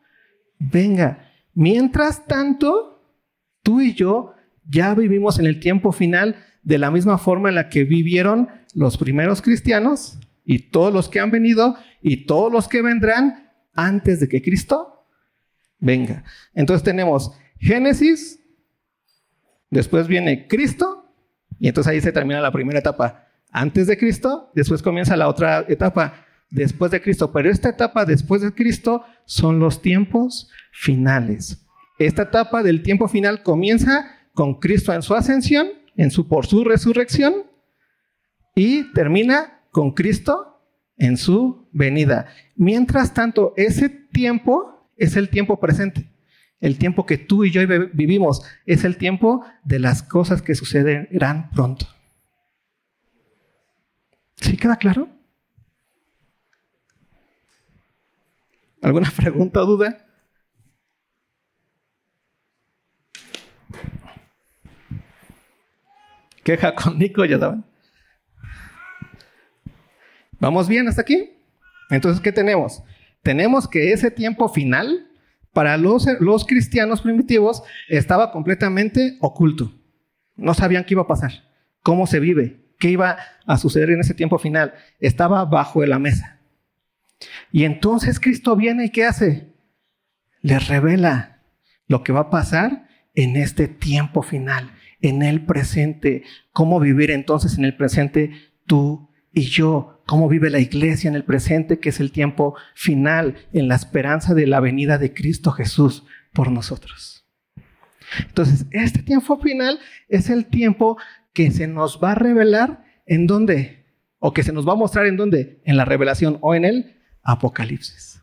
venga. 0.56 1.32
Mientras 1.52 2.24
tanto, 2.28 3.02
tú 3.64 3.80
y 3.80 3.92
yo 3.92 4.34
ya 4.70 4.94
vivimos 4.94 5.40
en 5.40 5.46
el 5.46 5.58
tiempo 5.58 5.90
final 5.90 6.37
de 6.62 6.78
la 6.78 6.92
misma 6.92 7.18
forma 7.18 7.48
en 7.48 7.56
la 7.56 7.70
que 7.70 7.82
vivieron 7.82 8.50
los 8.72 8.96
primeros 8.98 9.42
cristianos 9.42 10.20
y 10.44 10.70
todos 10.70 10.92
los 10.92 11.08
que 11.08 11.18
han 11.18 11.32
venido 11.32 11.76
y 12.00 12.26
todos 12.26 12.52
los 12.52 12.68
que 12.68 12.82
vendrán 12.82 13.50
antes 13.74 14.20
de 14.20 14.28
que 14.28 14.42
Cristo 14.42 15.08
venga. 15.80 16.22
Entonces 16.54 16.84
tenemos 16.84 17.32
Génesis, 17.64 18.40
después 19.70 20.07
viene 20.07 20.46
Cristo 20.46 21.11
y 21.59 21.68
entonces 21.68 21.90
ahí 21.90 22.00
se 22.03 22.12
termina 22.12 22.42
la 22.42 22.53
primera 22.53 22.79
etapa 22.79 23.27
antes 23.50 23.87
de 23.87 23.96
Cristo, 23.96 24.50
después 24.55 24.83
comienza 24.83 25.16
la 25.16 25.29
otra 25.29 25.64
etapa 25.66 26.27
después 26.50 26.90
de 26.90 27.00
Cristo. 27.00 27.33
Pero 27.33 27.50
esta 27.50 27.70
etapa 27.70 28.05
después 28.05 28.42
de 28.42 28.53
Cristo 28.53 29.05
son 29.24 29.61
los 29.61 29.81
tiempos 29.81 30.50
finales. 30.72 31.64
Esta 31.98 32.24
etapa 32.24 32.62
del 32.62 32.83
tiempo 32.83 33.09
final 33.09 33.42
comienza 33.42 34.11
con 34.35 34.61
Cristo 34.61 34.92
en 34.92 35.00
su 35.00 35.14
ascensión, 35.14 35.68
en 35.96 36.11
su, 36.11 36.29
por 36.29 36.46
su 36.46 36.64
resurrección, 36.64 37.44
y 38.55 38.92
termina 38.92 39.62
con 39.70 39.92
Cristo 39.92 40.61
en 40.98 41.16
su 41.16 41.66
venida. 41.72 42.27
Mientras 42.57 43.14
tanto, 43.14 43.55
ese 43.57 43.88
tiempo 43.88 44.90
es 44.98 45.16
el 45.16 45.31
tiempo 45.31 45.59
presente. 45.59 46.11
El 46.60 46.78
tiempo 46.78 47.04
que 47.04 47.18
tú 47.18 47.44
y 47.44 47.50
yo 47.50 47.60
vivimos 47.92 48.42
es 48.64 48.84
el 48.84 48.96
tiempo 48.96 49.44
de 49.64 49.78
las 49.78 50.02
cosas 50.02 50.40
que 50.42 50.54
sucederán 50.54 51.50
pronto. 51.50 51.86
¿Sí 54.36 54.56
queda 54.56 54.76
claro? 54.76 55.08
¿Alguna 58.82 59.10
pregunta 59.16 59.62
o 59.62 59.66
duda? 59.66 60.04
Queja 66.44 66.74
con 66.74 66.98
Nico, 66.98 67.24
ya 67.24 67.38
saben. 67.38 67.64
¿Vamos 70.38 70.68
bien 70.68 70.86
hasta 70.86 71.00
aquí? 71.00 71.30
Entonces, 71.88 72.20
¿qué 72.20 72.32
tenemos? 72.32 72.82
Tenemos 73.22 73.66
que 73.66 73.92
ese 73.92 74.10
tiempo 74.10 74.50
final 74.50 75.10
para 75.54 75.78
los, 75.78 76.04
cristianos 76.46 77.00
primitivos 77.00 77.62
estaba 77.88 78.32
completamente 78.32 79.16
oculto. 79.20 79.72
No 80.36 80.52
sabían 80.52 80.84
qué 80.84 80.94
iba 80.94 81.02
a 81.02 81.06
pasar, 81.06 81.44
cómo 81.80 82.06
se 82.06 82.20
vive, 82.20 82.74
qué 82.78 82.90
iba 82.90 83.16
a 83.46 83.56
suceder 83.56 83.90
en 83.90 84.00
ese 84.00 84.14
tiempo 84.14 84.38
final. 84.38 84.74
Estaba 84.98 85.44
bajo 85.44 85.86
la 85.86 85.98
mesa. 85.98 86.40
Y 87.52 87.64
entonces 87.64 88.20
Cristo 88.20 88.56
viene 88.56 88.86
y 88.86 88.90
¿qué 88.90 89.04
hace? 89.04 89.54
Les 90.42 90.68
revela 90.68 91.42
lo 91.86 92.02
que 92.02 92.12
va 92.12 92.20
a 92.20 92.30
pasar 92.30 92.88
en 93.14 93.36
este 93.36 93.68
tiempo 93.68 94.22
final, 94.22 94.72
en 95.00 95.22
el 95.22 95.46
presente. 95.46 96.24
¿Cómo 96.52 96.80
vivir 96.80 97.12
entonces 97.12 97.56
en 97.56 97.64
el 97.64 97.76
presente 97.76 98.32
tú 98.66 99.08
y 99.35 99.42
yo? 99.42 100.03
¿Cómo 100.07 100.29
vive 100.29 100.51
la 100.51 100.61
iglesia 100.61 101.09
en 101.09 101.14
el 101.14 101.25
presente, 101.25 101.81
que 101.81 101.88
es 101.88 102.01
el 102.01 102.12
tiempo 102.12 102.57
final, 102.75 103.37
en 103.53 103.68
la 103.68 103.75
esperanza 103.75 104.35
de 104.35 104.47
la 104.47 104.61
venida 104.61 104.99
de 104.99 105.12
Cristo 105.12 105.51
Jesús 105.51 106.05
por 106.33 106.51
nosotros? 106.51 107.27
Entonces, 108.20 108.66
este 108.70 109.03
tiempo 109.03 109.38
final 109.38 109.79
es 110.09 110.31
el 110.31 110.47
tiempo 110.47 110.99
que 111.33 111.51
se 111.51 111.66
nos 111.66 112.01
va 112.03 112.12
a 112.12 112.14
revelar 112.14 112.85
en 113.07 113.27
dónde, 113.27 113.85
o 114.18 114.33
que 114.33 114.42
se 114.42 114.53
nos 114.53 114.66
va 114.66 114.73
a 114.73 114.77
mostrar 114.77 115.07
en 115.07 115.16
dónde, 115.16 115.61
en 115.64 115.77
la 115.77 115.85
revelación 115.85 116.38
o 116.40 116.55
en 116.55 116.64
el 116.64 116.97
Apocalipsis. 117.23 118.23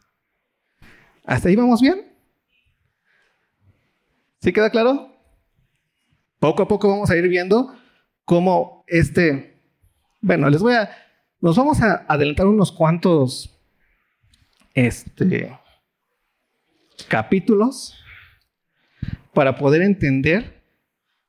¿Hasta 1.26 1.50
ahí 1.50 1.56
vamos 1.56 1.82
bien? 1.82 2.14
¿Sí 4.42 4.54
queda 4.54 4.70
claro? 4.70 5.16
Poco 6.40 6.64
a 6.64 6.68
poco 6.68 6.88
vamos 6.90 7.12
a 7.12 7.18
ir 7.18 7.28
viendo 7.28 7.76
cómo 8.26 8.84
este, 8.88 9.51
bueno, 10.22 10.50
les 10.50 10.62
voy 10.62 10.76
a, 10.76 10.90
nos 11.40 11.58
vamos 11.58 11.82
a 11.82 12.06
adelantar 12.08 12.46
unos 12.46 12.72
cuantos, 12.72 13.60
este, 14.74 15.58
capítulos 17.08 17.96
para 19.34 19.58
poder 19.58 19.82
entender 19.82 20.64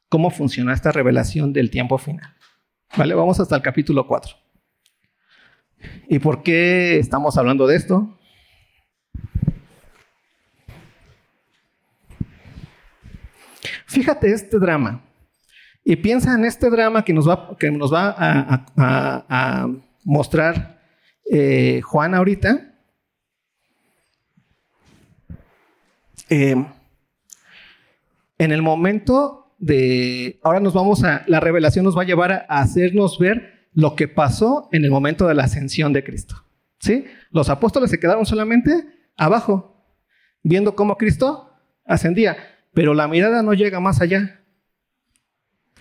cómo 0.09 0.31
funciona 0.31 0.75
esta 0.75 0.93
revelación 0.93 1.53
del 1.53 1.71
tiempo 1.71 1.97
final. 1.99 2.37
¿Vale? 2.97 3.15
Vamos 3.15 3.41
hasta 3.41 3.57
el 3.57 3.63
capítulo 3.63 4.07
4. 4.07 4.37
¿Y 6.09 6.19
por 6.19 6.43
qué 6.43 6.99
estamos 6.99 7.39
hablando 7.39 7.67
de 7.67 7.77
esto? 7.77 8.19
Fíjate 13.87 14.33
este 14.33 14.59
drama 14.59 15.03
y 15.85 15.97
piensa 15.97 16.35
en 16.35 16.45
este 16.45 16.71
drama 16.71 17.05
que 17.05 17.13
nos 17.13 17.29
va, 17.29 17.57
que 17.59 17.71
nos 17.71 17.93
va 17.93 18.15
a, 18.19 19.69
mostrar 20.05 20.81
eh, 21.31 21.81
Juan 21.83 22.15
ahorita. 22.15 22.75
Eh, 26.29 26.65
en 28.39 28.53
el 28.53 28.63
momento 28.63 29.55
de, 29.59 30.41
ahora 30.43 30.61
nos 30.61 30.75
vamos 30.75 31.05
a, 31.05 31.23
la 31.29 31.39
revelación 31.39 31.85
nos 31.85 31.97
va 31.97 32.03
a 32.03 32.07
llevar 32.07 32.33
a 32.33 32.61
hacernos 32.61 33.19
ver 33.19 33.69
lo 33.73 33.95
que 33.95 34.09
pasó 34.09 34.69
en 34.73 34.85
el 34.85 34.91
momento 34.91 35.27
de 35.27 35.35
la 35.35 35.45
ascensión 35.45 35.93
de 35.93 36.05
Cristo. 36.05 36.35
¿Sí? 36.81 37.05
Los 37.31 37.49
apóstoles 37.49 37.91
se 37.91 38.01
quedaron 38.01 38.27
solamente 38.27 38.73
abajo, 39.17 39.87
viendo 40.43 40.75
cómo 40.75 40.97
Cristo 40.97 41.53
ascendía, 41.85 42.37
pero 42.75 42.93
la 42.93 43.07
mirada 43.07 43.43
no 43.43 43.55
llega 43.55 43.79
más 43.79 44.01
allá. 44.01 44.42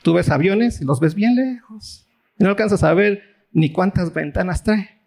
Tú 0.04 0.14
ves 0.14 0.30
aviones 0.30 0.82
y 0.82 0.86
los 0.86 1.00
ves 1.00 1.16
bien 1.16 1.36
lejos. 1.36 2.08
Y 2.38 2.44
no 2.44 2.50
alcanzas 2.50 2.84
a 2.84 2.94
ver 2.94 3.48
ni 3.52 3.72
cuántas 3.72 4.14
ventanas 4.14 4.64
trae. 4.64 5.02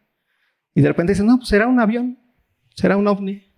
Y 0.75 0.83
de 0.83 0.89
repente 0.89 1.13
dices, 1.13 1.25
no, 1.25 1.37
pues 1.39 1.49
será 1.49 1.67
un 1.67 1.81
avión, 1.81 2.19
será 2.75 2.97
un 2.97 3.07
ovni, 3.07 3.53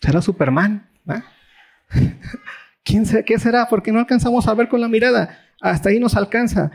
será 0.00 0.22
Superman. 0.22 0.90
¿Quién 2.84 3.04
¿Qué 3.24 3.38
será? 3.38 3.68
Porque 3.68 3.92
no 3.92 3.98
alcanzamos 3.98 4.46
a 4.46 4.54
ver 4.54 4.68
con 4.68 4.80
la 4.80 4.88
mirada. 4.88 5.38
Hasta 5.60 5.88
ahí 5.88 5.98
nos 5.98 6.16
alcanza. 6.16 6.70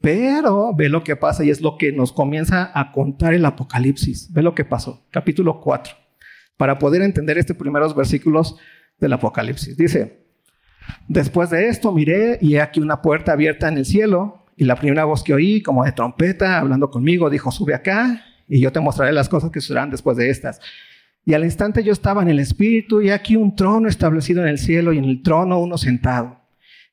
Pero 0.00 0.74
ve 0.74 0.88
lo 0.88 1.02
que 1.02 1.16
pasa 1.16 1.44
y 1.44 1.50
es 1.50 1.60
lo 1.60 1.78
que 1.78 1.92
nos 1.92 2.12
comienza 2.12 2.70
a 2.74 2.92
contar 2.92 3.34
el 3.34 3.44
Apocalipsis. 3.44 4.32
Ve 4.32 4.42
lo 4.42 4.54
que 4.54 4.64
pasó, 4.64 5.06
capítulo 5.10 5.60
4, 5.60 5.94
para 6.56 6.78
poder 6.78 7.02
entender 7.02 7.38
estos 7.38 7.56
primeros 7.56 7.96
versículos 7.96 8.56
del 8.98 9.14
Apocalipsis. 9.14 9.76
Dice, 9.76 10.25
después 11.08 11.50
de 11.50 11.68
esto 11.68 11.92
miré 11.92 12.38
y 12.40 12.56
he 12.56 12.60
aquí 12.60 12.80
una 12.80 13.02
puerta 13.02 13.32
abierta 13.32 13.68
en 13.68 13.78
el 13.78 13.84
cielo 13.84 14.44
y 14.56 14.64
la 14.64 14.76
primera 14.76 15.04
voz 15.04 15.22
que 15.22 15.34
oí, 15.34 15.62
como 15.62 15.84
de 15.84 15.92
trompeta, 15.92 16.58
hablando 16.58 16.90
conmigo, 16.90 17.30
dijo, 17.30 17.50
sube 17.50 17.74
acá 17.74 18.22
y 18.48 18.60
yo 18.60 18.72
te 18.72 18.80
mostraré 18.80 19.12
las 19.12 19.28
cosas 19.28 19.50
que 19.50 19.60
sucederán 19.60 19.90
después 19.90 20.16
de 20.16 20.30
estas. 20.30 20.60
Y 21.24 21.34
al 21.34 21.44
instante 21.44 21.82
yo 21.82 21.92
estaba 21.92 22.22
en 22.22 22.28
el 22.28 22.38
Espíritu 22.38 23.02
y 23.02 23.10
aquí 23.10 23.36
un 23.36 23.56
trono 23.56 23.88
establecido 23.88 24.42
en 24.42 24.48
el 24.48 24.58
cielo 24.58 24.92
y 24.92 24.98
en 24.98 25.04
el 25.04 25.22
trono 25.22 25.58
uno 25.58 25.76
sentado 25.76 26.46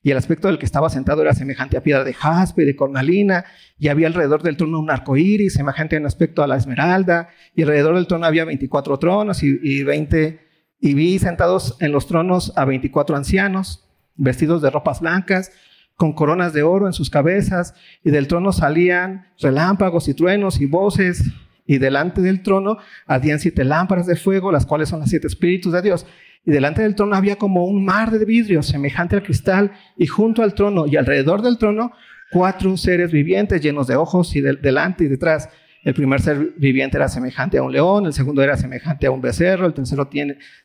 y 0.04 0.10
el 0.10 0.18
aspecto 0.18 0.48
del 0.48 0.58
que 0.58 0.66
estaba 0.66 0.90
sentado 0.90 1.22
era 1.22 1.32
semejante 1.32 1.78
a 1.78 1.82
piedra 1.82 2.04
de 2.04 2.12
jaspe 2.12 2.66
de 2.66 2.76
cornalina, 2.76 3.46
y 3.78 3.88
había 3.88 4.06
alrededor 4.06 4.42
del 4.42 4.58
trono 4.58 4.78
un 4.78 4.90
arco 4.90 5.16
iris, 5.16 5.54
semejante 5.54 5.96
en 5.96 6.04
aspecto 6.04 6.42
a 6.42 6.46
la 6.46 6.56
esmeralda, 6.56 7.30
y 7.56 7.62
alrededor 7.62 7.94
del 7.94 8.06
trono 8.06 8.26
había 8.26 8.44
24 8.44 8.98
tronos 8.98 9.42
y, 9.42 9.58
y 9.62 9.82
20, 9.82 10.43
y 10.84 10.92
vi 10.92 11.18
sentados 11.18 11.78
en 11.80 11.92
los 11.92 12.06
tronos 12.06 12.52
a 12.56 12.66
24 12.66 13.16
ancianos, 13.16 13.88
vestidos 14.16 14.60
de 14.60 14.68
ropas 14.68 15.00
blancas, 15.00 15.50
con 15.96 16.12
coronas 16.12 16.52
de 16.52 16.62
oro 16.62 16.86
en 16.86 16.92
sus 16.92 17.08
cabezas, 17.08 17.74
y 18.04 18.10
del 18.10 18.28
trono 18.28 18.52
salían 18.52 19.28
relámpagos 19.40 20.08
y 20.08 20.14
truenos 20.14 20.60
y 20.60 20.66
voces, 20.66 21.24
y 21.66 21.78
delante 21.78 22.20
del 22.20 22.42
trono 22.42 22.76
ardían 23.06 23.38
siete 23.38 23.64
lámparas 23.64 24.06
de 24.06 24.16
fuego, 24.16 24.52
las 24.52 24.66
cuales 24.66 24.90
son 24.90 25.00
las 25.00 25.08
siete 25.08 25.26
espíritus 25.26 25.72
de 25.72 25.80
Dios. 25.80 26.04
Y 26.44 26.50
delante 26.50 26.82
del 26.82 26.94
trono 26.94 27.16
había 27.16 27.36
como 27.36 27.64
un 27.64 27.82
mar 27.82 28.10
de 28.10 28.22
vidrio 28.26 28.62
semejante 28.62 29.16
al 29.16 29.22
cristal, 29.22 29.72
y 29.96 30.06
junto 30.06 30.42
al 30.42 30.52
trono 30.52 30.86
y 30.86 30.96
alrededor 30.96 31.40
del 31.40 31.56
trono, 31.56 31.92
cuatro 32.30 32.76
seres 32.76 33.10
vivientes 33.10 33.62
llenos 33.62 33.86
de 33.86 33.96
ojos 33.96 34.36
y 34.36 34.42
delante 34.42 35.04
y 35.04 35.08
detrás. 35.08 35.48
El 35.84 35.92
primer 35.92 36.20
ser 36.22 36.54
viviente 36.56 36.96
era 36.96 37.08
semejante 37.08 37.58
a 37.58 37.62
un 37.62 37.70
león, 37.70 38.06
el 38.06 38.14
segundo 38.14 38.42
era 38.42 38.56
semejante 38.56 39.06
a 39.06 39.10
un 39.10 39.20
becerro, 39.20 39.66
el 39.66 39.74
tercero 39.74 40.08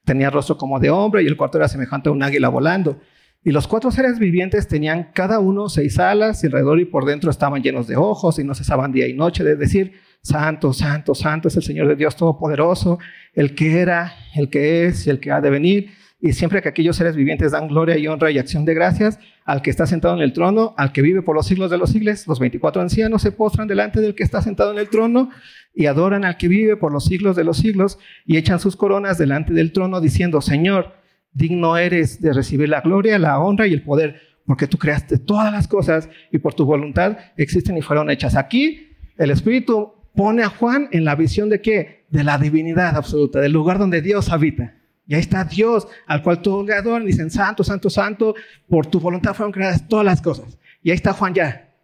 tenía 0.05 0.29
rostro 0.29 0.57
como 0.57 0.79
de 0.79 0.89
hombre 0.89 1.23
y 1.23 1.27
el 1.27 1.35
cuarto 1.35 1.57
era 1.57 1.67
semejante 1.67 2.07
a 2.07 2.13
un 2.13 2.23
águila 2.23 2.47
volando. 2.47 2.99
Y 3.43 3.51
los 3.51 3.67
cuatro 3.67 3.91
seres 3.91 4.17
vivientes 4.17 4.67
tenían 4.67 5.11
cada 5.13 5.39
uno 5.39 5.67
seis 5.67 5.99
alas 5.99 6.41
y 6.43 6.47
alrededor 6.47 6.79
y 6.79 6.85
por 6.85 7.05
dentro 7.05 7.29
estaban 7.29 7.61
llenos 7.61 7.87
de 7.87 7.97
ojos 7.97 8.39
y 8.39 8.45
no 8.45 8.55
cesaban 8.55 8.93
día 8.93 9.07
y 9.07 9.13
noche 9.13 9.43
de 9.43 9.57
decir, 9.57 9.93
Santo, 10.21 10.71
Santo, 10.71 11.13
Santo 11.13 11.49
es 11.49 11.55
el 11.57 11.63
Señor 11.63 11.87
de 11.87 11.95
Dios 11.95 12.15
Todopoderoso, 12.15 12.99
el 13.33 13.55
que 13.55 13.79
era, 13.79 14.13
el 14.35 14.49
que 14.49 14.85
es 14.85 15.05
y 15.05 15.09
el 15.09 15.19
que 15.19 15.31
ha 15.31 15.41
de 15.41 15.49
venir. 15.49 15.91
Y 16.21 16.33
siempre 16.33 16.61
que 16.61 16.67
aquellos 16.67 16.97
seres 16.97 17.15
vivientes 17.15 17.53
dan 17.53 17.69
gloria 17.69 17.97
y 17.97 18.07
honra 18.07 18.29
y 18.29 18.37
acción 18.37 18.65
de 18.65 18.73
gracias 18.73 19.19
al 19.45 19.61
que 19.61 19.69
está 19.69 19.87
sentado 19.87 20.15
en 20.15 20.21
el 20.21 20.33
trono, 20.33 20.73
al 20.77 20.91
que 20.91 21.01
vive 21.01 21.21
por 21.21 21.33
los 21.33 21.47
siglos 21.47 21.71
de 21.71 21.77
los 21.77 21.91
siglos, 21.91 22.27
los 22.27 22.39
24 22.39 22.81
ancianos 22.81 23.21
se 23.21 23.31
postran 23.31 23.69
delante 23.69 24.01
del 24.01 24.15
que 24.15 24.23
está 24.23 24.41
sentado 24.41 24.71
en 24.73 24.79
el 24.79 24.89
trono 24.89 25.29
y 25.73 25.85
adoran 25.85 26.25
al 26.25 26.35
que 26.35 26.49
vive 26.49 26.75
por 26.75 26.91
los 26.91 27.05
siglos 27.05 27.37
de 27.37 27.45
los 27.45 27.57
siglos 27.57 27.99
y 28.25 28.35
echan 28.35 28.59
sus 28.59 28.75
coronas 28.75 29.17
delante 29.17 29.53
del 29.53 29.71
trono 29.71 30.01
diciendo, 30.01 30.41
Señor, 30.41 30.93
digno 31.31 31.77
eres 31.77 32.21
de 32.21 32.33
recibir 32.33 32.67
la 32.67 32.81
gloria, 32.81 33.17
la 33.17 33.39
honra 33.39 33.67
y 33.67 33.73
el 33.73 33.83
poder, 33.83 34.19
porque 34.45 34.67
tú 34.67 34.77
creaste 34.77 35.19
todas 35.19 35.53
las 35.53 35.69
cosas 35.69 36.09
y 36.31 36.39
por 36.39 36.53
tu 36.53 36.65
voluntad 36.65 37.17
existen 37.37 37.77
y 37.77 37.81
fueron 37.81 38.09
hechas. 38.09 38.35
Aquí 38.35 38.89
el 39.17 39.31
Espíritu 39.31 39.93
pone 40.15 40.43
a 40.43 40.49
Juan 40.49 40.89
en 40.91 41.05
la 41.05 41.15
visión 41.15 41.49
de 41.49 41.61
qué? 41.61 42.05
De 42.09 42.25
la 42.25 42.37
divinidad 42.37 42.97
absoluta, 42.97 43.39
del 43.39 43.53
lugar 43.53 43.77
donde 43.77 44.01
Dios 44.01 44.31
habita. 44.31 44.78
Y 45.09 45.15
ahí 45.15 45.21
está 45.21 45.43
Dios, 45.43 45.87
al 46.05 46.21
cual 46.21 46.39
todos 46.43 46.63
le 46.63 46.75
adoran, 46.75 47.03
dicen, 47.03 47.31
santo, 47.31 47.63
santo, 47.63 47.89
santo, 47.89 48.35
por 48.67 48.85
tu 48.85 48.99
voluntad 48.99 49.33
fueron 49.33 49.51
creadas 49.51 49.87
todas 49.87 50.05
las 50.05 50.21
cosas. 50.21 50.59
Y 50.83 50.91
ahí 50.91 50.95
está 50.95 51.13
Juan 51.13 51.33
ya, 51.33 51.75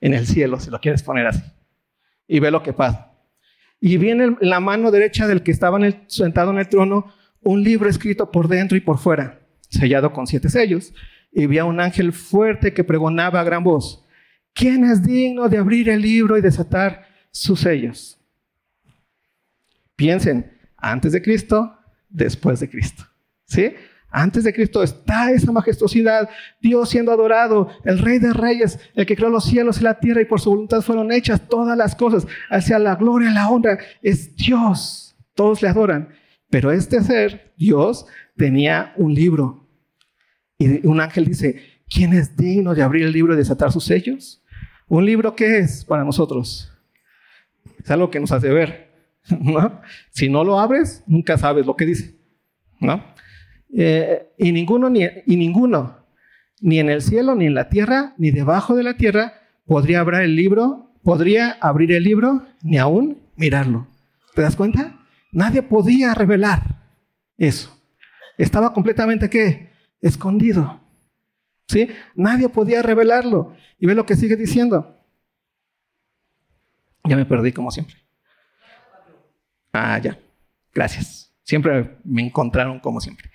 en 0.00 0.14
el 0.14 0.26
cielo, 0.26 0.58
si 0.58 0.70
lo 0.70 0.80
quieres 0.80 1.02
poner 1.02 1.26
así. 1.26 1.42
Y 2.26 2.40
ve 2.40 2.50
lo 2.50 2.62
que 2.62 2.72
pasa. 2.72 3.12
Y 3.78 3.98
viene 3.98 4.24
en 4.24 4.38
la 4.40 4.60
mano 4.60 4.90
derecha 4.90 5.26
del 5.26 5.42
que 5.42 5.50
estaba 5.50 5.78
sentado 6.06 6.50
en 6.50 6.58
el 6.58 6.68
trono 6.70 7.12
un 7.42 7.62
libro 7.62 7.88
escrito 7.88 8.30
por 8.30 8.48
dentro 8.48 8.78
y 8.78 8.80
por 8.80 8.96
fuera, 8.98 9.40
sellado 9.68 10.12
con 10.12 10.26
siete 10.26 10.48
sellos. 10.48 10.94
Y 11.30 11.46
vi 11.46 11.58
a 11.58 11.66
un 11.66 11.80
ángel 11.80 12.14
fuerte 12.14 12.72
que 12.72 12.82
pregonaba 12.82 13.40
a 13.40 13.44
gran 13.44 13.62
voz, 13.62 14.04
¿quién 14.54 14.84
es 14.84 15.02
digno 15.02 15.48
de 15.48 15.58
abrir 15.58 15.90
el 15.90 16.00
libro 16.00 16.38
y 16.38 16.40
desatar 16.40 17.12
sus 17.32 17.60
sellos. 17.60 18.18
Piensen, 19.96 20.58
antes 20.76 21.12
de 21.12 21.22
Cristo, 21.22 21.76
después 22.12 22.60
de 22.60 22.70
Cristo. 22.70 23.04
¿Sí? 23.44 23.72
Antes 24.12 24.44
de 24.44 24.52
Cristo 24.52 24.82
está 24.82 25.32
esa 25.32 25.50
majestuosidad, 25.52 26.28
Dios 26.60 26.90
siendo 26.90 27.12
adorado, 27.12 27.70
el 27.84 27.98
Rey 27.98 28.18
de 28.18 28.34
Reyes, 28.34 28.78
el 28.94 29.06
que 29.06 29.16
creó 29.16 29.30
los 29.30 29.46
cielos 29.46 29.80
y 29.80 29.84
la 29.84 29.98
tierra 29.98 30.20
y 30.20 30.26
por 30.26 30.38
su 30.38 30.50
voluntad 30.50 30.82
fueron 30.82 31.10
hechas 31.12 31.48
todas 31.48 31.78
las 31.78 31.94
cosas, 31.94 32.26
hacia 32.50 32.78
la 32.78 32.96
gloria 32.96 33.30
y 33.30 33.34
la 33.34 33.48
honra. 33.48 33.78
Es 34.02 34.36
Dios, 34.36 35.16
todos 35.34 35.62
le 35.62 35.68
adoran. 35.68 36.10
Pero 36.50 36.70
este 36.70 37.02
ser, 37.02 37.54
Dios, 37.56 38.04
tenía 38.36 38.92
un 38.96 39.14
libro. 39.14 39.66
Y 40.58 40.86
un 40.86 41.00
ángel 41.00 41.24
dice, 41.24 41.62
¿quién 41.88 42.12
es 42.12 42.36
digno 42.36 42.74
de 42.74 42.82
abrir 42.82 43.06
el 43.06 43.12
libro 43.12 43.32
y 43.32 43.38
desatar 43.38 43.72
sus 43.72 43.84
sellos? 43.84 44.44
¿Un 44.88 45.06
libro 45.06 45.34
qué 45.34 45.60
es 45.60 45.86
para 45.86 46.04
nosotros? 46.04 46.70
Es 47.82 47.90
algo 47.90 48.10
que 48.10 48.20
nos 48.20 48.30
hace 48.30 48.50
ver. 48.50 48.91
Si 50.10 50.28
no 50.28 50.44
lo 50.44 50.58
abres, 50.58 51.04
nunca 51.06 51.38
sabes 51.38 51.66
lo 51.66 51.76
que 51.76 51.86
dice. 51.86 52.22
¿no? 52.80 53.02
Eh, 53.74 54.32
y 54.38 54.52
ninguno, 54.52 54.90
ni, 54.90 55.04
y 55.26 55.36
ninguno, 55.36 56.06
ni 56.60 56.78
en 56.78 56.90
el 56.90 57.00
cielo, 57.00 57.34
ni 57.34 57.46
en 57.46 57.54
la 57.54 57.68
tierra, 57.68 58.14
ni 58.18 58.30
debajo 58.30 58.74
de 58.74 58.82
la 58.82 58.96
tierra, 58.96 59.34
podría 59.64 60.00
abrir 60.00 60.20
el 60.20 60.36
libro, 60.36 60.92
podría 61.02 61.52
abrir 61.60 61.92
el 61.92 62.04
libro, 62.04 62.46
ni 62.62 62.78
aún 62.78 63.18
mirarlo. 63.36 63.86
¿Te 64.34 64.42
das 64.42 64.56
cuenta? 64.56 64.98
Nadie 65.32 65.62
podía 65.62 66.14
revelar 66.14 66.82
eso. 67.38 67.78
Estaba 68.36 68.72
completamente 68.72 69.30
qué? 69.30 69.70
Escondido. 70.00 70.80
¿Sí? 71.68 71.88
Nadie 72.14 72.48
podía 72.48 72.82
revelarlo. 72.82 73.54
Y 73.78 73.86
ve 73.86 73.94
lo 73.94 74.04
que 74.04 74.16
sigue 74.16 74.36
diciendo. 74.36 74.98
Ya 77.04 77.16
me 77.16 77.24
perdí 77.24 77.52
como 77.52 77.70
siempre. 77.70 77.96
Ah, 79.72 79.98
ya. 79.98 80.18
Gracias. 80.74 81.34
Siempre 81.42 81.98
me 82.04 82.22
encontraron 82.22 82.80
como 82.80 83.00
siempre. 83.00 83.30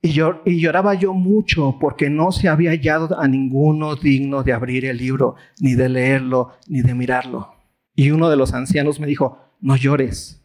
Y, 0.00 0.20
y 0.46 0.60
lloraba 0.60 0.94
yo 0.94 1.12
mucho 1.12 1.76
porque 1.80 2.08
no 2.08 2.30
se 2.32 2.48
había 2.48 2.70
hallado 2.70 3.18
a 3.18 3.26
ninguno 3.26 3.96
digno 3.96 4.42
de 4.42 4.52
abrir 4.52 4.84
el 4.84 4.96
libro, 4.96 5.34
ni 5.60 5.74
de 5.74 5.88
leerlo, 5.88 6.52
ni 6.68 6.82
de 6.82 6.94
mirarlo. 6.94 7.54
Y 7.94 8.10
uno 8.10 8.30
de 8.30 8.36
los 8.36 8.54
ancianos 8.54 9.00
me 9.00 9.08
dijo, 9.08 9.38
no 9.60 9.76
llores, 9.76 10.44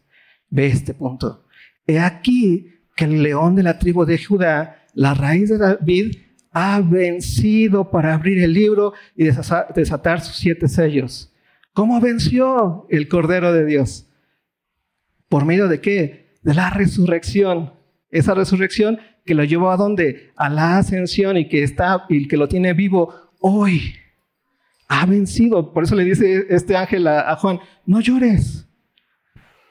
ve 0.50 0.66
este 0.66 0.92
punto. 0.92 1.46
He 1.86 2.00
aquí 2.00 2.72
que 2.96 3.04
el 3.04 3.22
león 3.22 3.54
de 3.54 3.62
la 3.62 3.78
tribu 3.78 4.04
de 4.04 4.22
Judá, 4.22 4.84
la 4.94 5.14
raíz 5.14 5.50
de 5.50 5.58
David, 5.58 6.16
ha 6.52 6.80
vencido 6.80 7.90
para 7.90 8.14
abrir 8.14 8.42
el 8.42 8.52
libro 8.52 8.92
y 9.16 9.24
desatar 9.24 10.20
sus 10.20 10.36
siete 10.36 10.68
sellos. 10.68 11.32
¿Cómo 11.72 12.00
venció 12.00 12.86
el 12.90 13.08
Cordero 13.08 13.52
de 13.52 13.66
Dios? 13.66 14.08
¿Por 15.34 15.46
medio 15.46 15.66
de 15.66 15.80
qué? 15.80 16.28
De 16.44 16.54
la 16.54 16.70
resurrección. 16.70 17.72
Esa 18.08 18.34
resurrección 18.34 19.00
que 19.26 19.34
lo 19.34 19.42
llevó 19.42 19.72
a 19.72 19.76
dónde? 19.76 20.30
A 20.36 20.48
la 20.48 20.78
ascensión 20.78 21.36
y 21.36 21.48
que 21.48 21.64
está 21.64 22.04
y 22.08 22.28
que 22.28 22.36
lo 22.36 22.46
tiene 22.46 22.72
vivo 22.72 23.12
hoy. 23.40 23.96
Ha 24.86 25.04
vencido. 25.06 25.72
Por 25.72 25.82
eso 25.82 25.96
le 25.96 26.04
dice 26.04 26.46
este 26.50 26.76
ángel 26.76 27.08
a, 27.08 27.34
Juan, 27.34 27.58
no 27.84 28.00
llores. 28.00 28.68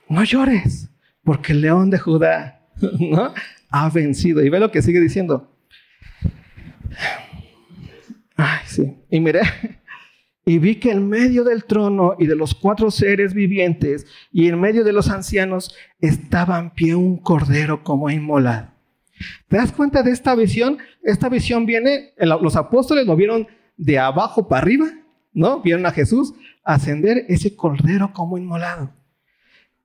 No 0.10 0.26
llores, 0.26 0.90
porque 1.24 1.54
el 1.54 1.62
león 1.62 1.90
de 1.90 1.98
Judá 1.98 2.60
¿no? 3.00 3.34
ha 3.70 3.90
vencido. 3.90 4.44
Y 4.44 4.50
ve 4.50 4.60
lo 4.60 4.70
que 4.70 4.82
sigue 4.82 5.00
diciendo. 5.00 5.50
Ay, 8.36 8.60
sí. 8.66 8.98
Y 9.10 9.22
mire, 9.22 9.40
y 10.46 10.58
vi 10.58 10.76
que 10.76 10.92
en 10.92 11.08
medio 11.08 11.44
del 11.44 11.66
trono 11.66 12.16
y 12.20 12.28
de 12.28 12.36
los 12.36 12.54
cuatro 12.54 12.92
seres 12.92 13.34
vivientes 13.34 14.06
y 14.32 14.48
en 14.48 14.60
medio 14.60 14.84
de 14.84 14.94
los 14.94 15.10
ancianos 15.10 15.76
estaba 16.02 16.60
en 16.60 16.72
pie 16.72 16.96
un 16.96 17.18
cordero 17.18 17.84
como 17.84 18.10
inmolado. 18.10 18.72
¿Te 19.48 19.58
das 19.58 19.72
cuenta 19.72 20.04
de 20.04 20.12
esta 20.12 20.36
visión? 20.36 20.80
Esta 21.02 21.30
visión 21.30 21.66
viene, 21.66 22.14
los 22.18 22.56
apóstoles 22.56 23.06
lo 23.06 23.16
vieron 23.16 23.48
de 23.78 24.00
abajo 24.00 24.48
para 24.48 24.62
arriba, 24.62 24.88
¿no? 25.34 25.62
Vieron 25.62 25.86
a 25.86 25.92
Jesús 25.92 26.34
ascender 26.64 27.26
ese 27.30 27.56
cordero 27.56 28.12
como 28.14 28.38
inmolado. 28.38 28.92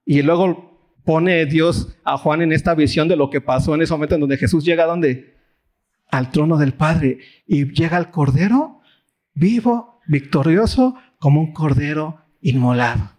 Y 0.05 0.23
luego 0.23 0.93
pone 1.05 1.47
Dios 1.47 1.97
a 2.05 2.19
Juan 2.19 2.43
en 2.43 2.53
esta 2.53 2.75
visión 2.75 3.09
de 3.09 3.17
lo 3.17 3.31
que 3.31 3.41
pasó 3.41 3.75
en 3.75 3.83
ese 3.83 3.93
momento 3.93 4.17
en 4.17 4.23
donde 4.23 4.37
Jesús 4.37 4.65
llega 4.65 4.85
a 4.85 4.89
donde? 4.89 5.37
Al 6.11 6.31
trono 6.31 6.57
del 6.57 6.73
Padre 6.75 7.19
y 7.47 7.71
llega 7.73 7.97
al 7.97 8.11
cordero 8.11 8.81
vivo 9.35 9.98
victorioso 10.09 10.97
como 11.21 11.41
un 11.41 11.53
cordero 11.53 12.21
inmolado. 12.41 13.13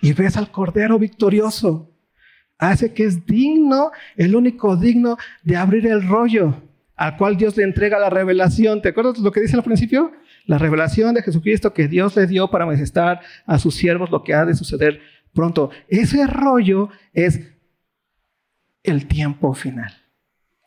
Y 0.00 0.12
ves 0.14 0.36
al 0.36 0.50
cordero 0.50 0.98
victorioso. 0.98 1.90
Hace 2.58 2.94
que 2.94 3.04
es 3.04 3.26
digno, 3.26 3.90
el 4.16 4.34
único 4.34 4.76
digno 4.76 5.18
de 5.42 5.56
abrir 5.56 5.86
el 5.86 6.08
rollo 6.08 6.62
al 6.96 7.18
cual 7.18 7.36
Dios 7.36 7.56
le 7.56 7.64
entrega 7.64 7.98
la 7.98 8.08
revelación. 8.08 8.80
¿Te 8.80 8.88
acuerdas 8.88 9.18
lo 9.18 9.30
que 9.30 9.40
dice 9.40 9.56
al 9.56 9.62
principio? 9.62 10.12
La 10.46 10.56
revelación 10.58 11.14
de 11.14 11.22
Jesucristo 11.22 11.74
que 11.74 11.88
Dios 11.88 12.16
le 12.16 12.26
dio 12.26 12.48
para 12.48 12.64
manifestar 12.64 13.20
a 13.44 13.58
sus 13.58 13.74
siervos 13.74 14.10
lo 14.10 14.22
que 14.22 14.32
ha 14.32 14.46
de 14.46 14.54
suceder 14.54 15.00
pronto. 15.34 15.70
Ese 15.88 16.26
rollo 16.26 16.88
es 17.12 17.40
el 18.82 19.06
tiempo 19.06 19.52
final, 19.52 19.92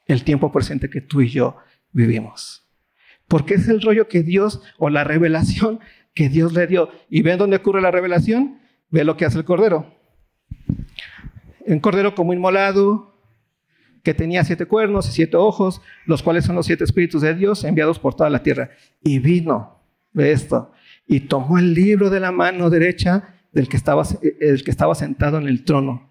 el 0.06 0.24
tiempo 0.24 0.52
presente 0.52 0.90
que 0.90 1.02
tú 1.02 1.22
y 1.22 1.30
yo 1.30 1.58
vivimos. 1.92 2.69
Porque 3.30 3.54
es 3.54 3.70
el 3.70 3.82
rollo 3.82 4.10
que 4.10 4.24
Dios, 4.24 4.62
o 4.78 4.90
la 4.90 5.06
revelación 5.06 5.80
que 6.14 6.28
Dios 6.28 6.52
le 6.52 6.68
dio. 6.68 6.90
¿Y 7.10 7.22
ven 7.22 7.38
dónde 7.38 7.56
ocurre 7.56 7.82
la 7.82 7.92
revelación? 7.92 8.60
Ve 8.90 9.06
lo 9.06 9.16
que 9.16 9.24
hace 9.24 9.38
el 9.38 9.46
cordero. 9.46 9.96
Un 11.66 11.80
cordero 11.80 12.14
como 12.16 12.34
inmolado, 12.34 13.10
que 14.04 14.14
tenía 14.14 14.44
siete 14.44 14.66
cuernos 14.66 15.08
y 15.08 15.12
siete 15.12 15.38
ojos, 15.38 15.82
los 16.06 16.24
cuales 16.24 16.46
son 16.46 16.56
los 16.56 16.66
siete 16.66 16.84
espíritus 16.84 17.22
de 17.22 17.36
Dios 17.36 17.64
enviados 17.64 18.00
por 18.00 18.16
toda 18.16 18.30
la 18.30 18.44
tierra. 18.44 18.72
Y 19.04 19.20
vino, 19.20 19.82
ve 20.12 20.32
esto, 20.32 20.72
y 21.08 21.22
tomó 21.22 21.58
el 21.58 21.74
libro 21.74 22.10
de 22.10 22.20
la 22.20 22.32
mano 22.32 22.70
derecha 22.70 23.36
del 23.52 23.68
que 23.68 23.78
estaba, 23.78 24.04
que 24.22 24.62
estaba 24.66 24.96
sentado 24.96 25.38
en 25.38 25.48
el 25.48 25.64
trono. 25.64 26.10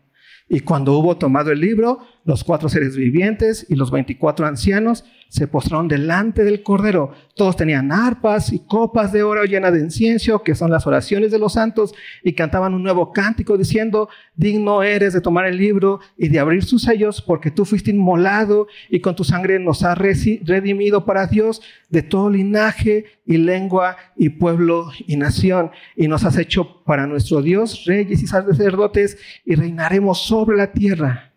Y 0.49 0.61
cuando 0.61 0.97
hubo 0.97 1.17
tomado 1.17 1.51
el 1.51 1.61
libro, 1.61 2.01
los 2.29 2.45
cuatro 2.45 2.69
seres 2.69 2.95
vivientes 2.95 3.65
y 3.71 3.75
los 3.75 3.91
veinticuatro 3.91 4.45
ancianos 4.45 5.03
se 5.31 5.47
postraron 5.47 5.89
delante 5.89 6.45
del 6.45 6.63
Cordero. 6.63 7.13
Todos 7.35 7.57
tenían 7.57 7.91
arpas 7.91 8.53
y 8.53 8.59
copas 8.59 9.13
de 9.13 9.23
oro 9.23 9.47
llenas 9.47 9.73
de 9.73 9.81
incienso, 9.81 10.43
que 10.43 10.55
son 10.55 10.71
las 10.71 10.87
oraciones 10.87 11.31
de 11.31 11.39
los 11.39 11.55
santos, 11.55 11.95
y 12.23 12.35
cantaban 12.35 12.75
un 12.75 12.83
nuevo 12.83 13.13
cántico 13.15 13.57
diciendo, 13.57 14.11
digno 14.37 14.83
eres 14.83 15.15
de 15.15 15.23
tomar 15.23 15.47
el 15.47 15.57
libro 15.57 16.01
y 16.19 16.29
de 16.29 16.39
abrir 16.39 16.65
sus 16.65 16.83
sellos, 16.83 17.23
porque 17.23 17.51
tú 17.51 17.65
fuiste 17.65 17.93
inmolado 17.93 18.67
y 18.91 19.01
con 19.01 19.17
tu 19.17 19.25
sangre 19.25 19.59
nos 19.59 19.83
has 19.83 19.97
redimido 19.97 21.07
para 21.07 21.29
Dios 21.29 21.63
de 21.89 22.03
todo 22.03 22.29
linaje 22.29 23.07
y 23.25 23.39
lengua 23.39 23.97
y 24.19 24.29
pueblo 24.29 24.91
y 25.07 25.17
nación, 25.17 25.71
y 25.97 26.09
nos 26.09 26.25
has 26.25 26.37
hecho 26.37 26.83
para 26.85 27.07
nuestro 27.07 27.41
Dios 27.41 27.87
reyes 27.87 28.23
y 28.23 28.27
sacerdotes, 28.27 29.17
y 29.47 29.55
reinaremos 29.55 30.27
sobre 30.27 30.59
la 30.59 30.73
tierra. 30.73 31.28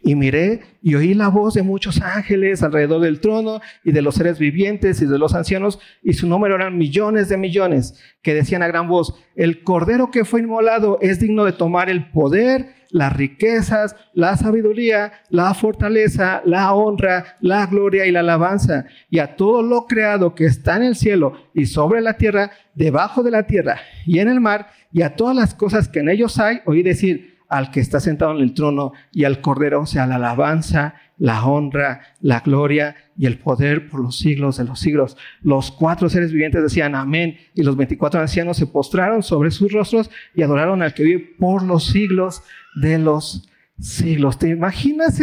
Y 0.00 0.14
miré 0.14 0.60
y 0.80 0.94
oí 0.94 1.12
la 1.12 1.28
voz 1.28 1.54
de 1.54 1.62
muchos 1.62 2.00
ángeles 2.00 2.62
alrededor 2.62 3.02
del 3.02 3.20
trono 3.20 3.60
y 3.84 3.92
de 3.92 4.00
los 4.00 4.14
seres 4.14 4.38
vivientes 4.38 5.02
y 5.02 5.06
de 5.06 5.18
los 5.18 5.34
ancianos, 5.34 5.80
y 6.02 6.12
su 6.12 6.28
número 6.28 6.54
eran 6.54 6.78
millones 6.78 7.28
de 7.28 7.36
millones, 7.36 8.00
que 8.22 8.34
decían 8.34 8.62
a 8.62 8.68
gran 8.68 8.88
voz, 8.88 9.14
el 9.34 9.62
cordero 9.64 10.10
que 10.10 10.24
fue 10.24 10.40
inmolado 10.40 10.98
es 11.00 11.18
digno 11.18 11.44
de 11.44 11.52
tomar 11.52 11.90
el 11.90 12.10
poder, 12.10 12.78
las 12.90 13.14
riquezas, 13.14 13.96
la 14.14 14.36
sabiduría, 14.36 15.12
la 15.30 15.52
fortaleza, 15.54 16.42
la 16.44 16.72
honra, 16.72 17.36
la 17.40 17.66
gloria 17.66 18.06
y 18.06 18.12
la 18.12 18.20
alabanza, 18.20 18.86
y 19.10 19.18
a 19.18 19.36
todo 19.36 19.62
lo 19.62 19.86
creado 19.86 20.34
que 20.34 20.46
está 20.46 20.76
en 20.76 20.84
el 20.84 20.96
cielo 20.96 21.34
y 21.54 21.66
sobre 21.66 22.00
la 22.00 22.16
tierra, 22.16 22.52
debajo 22.74 23.22
de 23.22 23.30
la 23.30 23.46
tierra 23.46 23.80
y 24.06 24.20
en 24.20 24.28
el 24.28 24.40
mar, 24.40 24.68
y 24.92 25.02
a 25.02 25.16
todas 25.16 25.36
las 25.36 25.54
cosas 25.54 25.88
que 25.88 26.00
en 26.00 26.08
ellos 26.08 26.38
hay, 26.38 26.60
oí 26.64 26.82
decir, 26.82 27.37
al 27.48 27.70
que 27.70 27.80
está 27.80 28.00
sentado 28.00 28.32
en 28.32 28.42
el 28.42 28.54
trono 28.54 28.92
y 29.12 29.24
al 29.24 29.40
Cordero 29.40 29.86
sea 29.86 30.06
la 30.06 30.16
alabanza, 30.16 30.94
la 31.16 31.44
honra, 31.44 32.02
la 32.20 32.40
gloria 32.40 32.94
y 33.16 33.26
el 33.26 33.38
poder 33.38 33.88
por 33.88 34.00
los 34.00 34.18
siglos 34.18 34.58
de 34.58 34.64
los 34.64 34.78
siglos. 34.78 35.16
Los 35.42 35.72
cuatro 35.72 36.08
seres 36.08 36.30
vivientes 36.30 36.62
decían 36.62 36.94
amén 36.94 37.38
y 37.54 37.62
los 37.62 37.76
veinticuatro 37.76 38.20
ancianos 38.20 38.56
se 38.56 38.66
postraron 38.66 39.22
sobre 39.22 39.50
sus 39.50 39.72
rostros 39.72 40.10
y 40.34 40.42
adoraron 40.42 40.82
al 40.82 40.94
que 40.94 41.02
vive 41.02 41.34
por 41.38 41.62
los 41.62 41.86
siglos 41.86 42.42
de 42.80 42.98
los 42.98 43.48
siglos. 43.80 44.38
¿Te 44.38 44.50
imaginas 44.50 45.20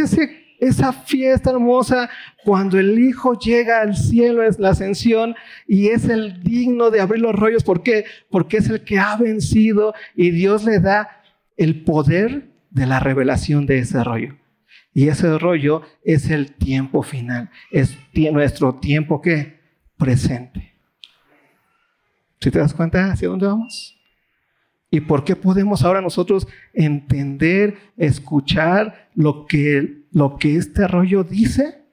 esa 0.59 0.93
fiesta 0.93 1.51
hermosa 1.51 2.09
cuando 2.43 2.79
el 2.79 2.99
Hijo 2.99 3.37
llega 3.37 3.81
al 3.81 3.95
cielo, 3.95 4.43
es 4.43 4.59
la 4.59 4.69
ascensión 4.69 5.35
y 5.67 5.87
es 5.87 6.09
el 6.09 6.41
digno 6.41 6.89
de 6.89 7.01
abrir 7.01 7.21
los 7.21 7.35
rollos? 7.35 7.63
¿Por 7.63 7.83
qué? 7.83 8.05
Porque 8.29 8.57
es 8.57 8.69
el 8.69 8.83
que 8.83 8.97
ha 8.99 9.15
vencido 9.15 9.93
y 10.15 10.31
Dios 10.31 10.65
le 10.65 10.79
da 10.79 11.21
el 11.57 11.83
poder 11.83 12.51
de 12.69 12.85
la 12.85 12.99
revelación 12.99 13.65
de 13.65 13.79
ese 13.79 14.03
rollo. 14.03 14.35
Y 14.93 15.07
ese 15.09 15.37
rollo 15.37 15.81
es 16.03 16.29
el 16.29 16.53
tiempo 16.53 17.03
final, 17.03 17.49
es 17.71 17.97
nuestro 18.31 18.75
tiempo 18.75 19.21
que 19.21 19.59
presente. 19.97 20.73
¿Si 22.39 22.51
te 22.51 22.59
das 22.59 22.73
cuenta 22.73 23.11
hacia 23.11 23.27
dónde 23.27 23.47
vamos? 23.47 23.97
¿Y 24.89 25.01
por 25.01 25.23
qué 25.23 25.35
podemos 25.35 25.83
ahora 25.83 26.01
nosotros 26.01 26.47
entender, 26.73 27.75
escuchar 27.97 29.09
lo 29.15 29.45
que, 29.45 30.05
lo 30.11 30.37
que 30.37 30.55
este 30.55 30.87
rollo 30.87 31.23
dice? 31.23 31.83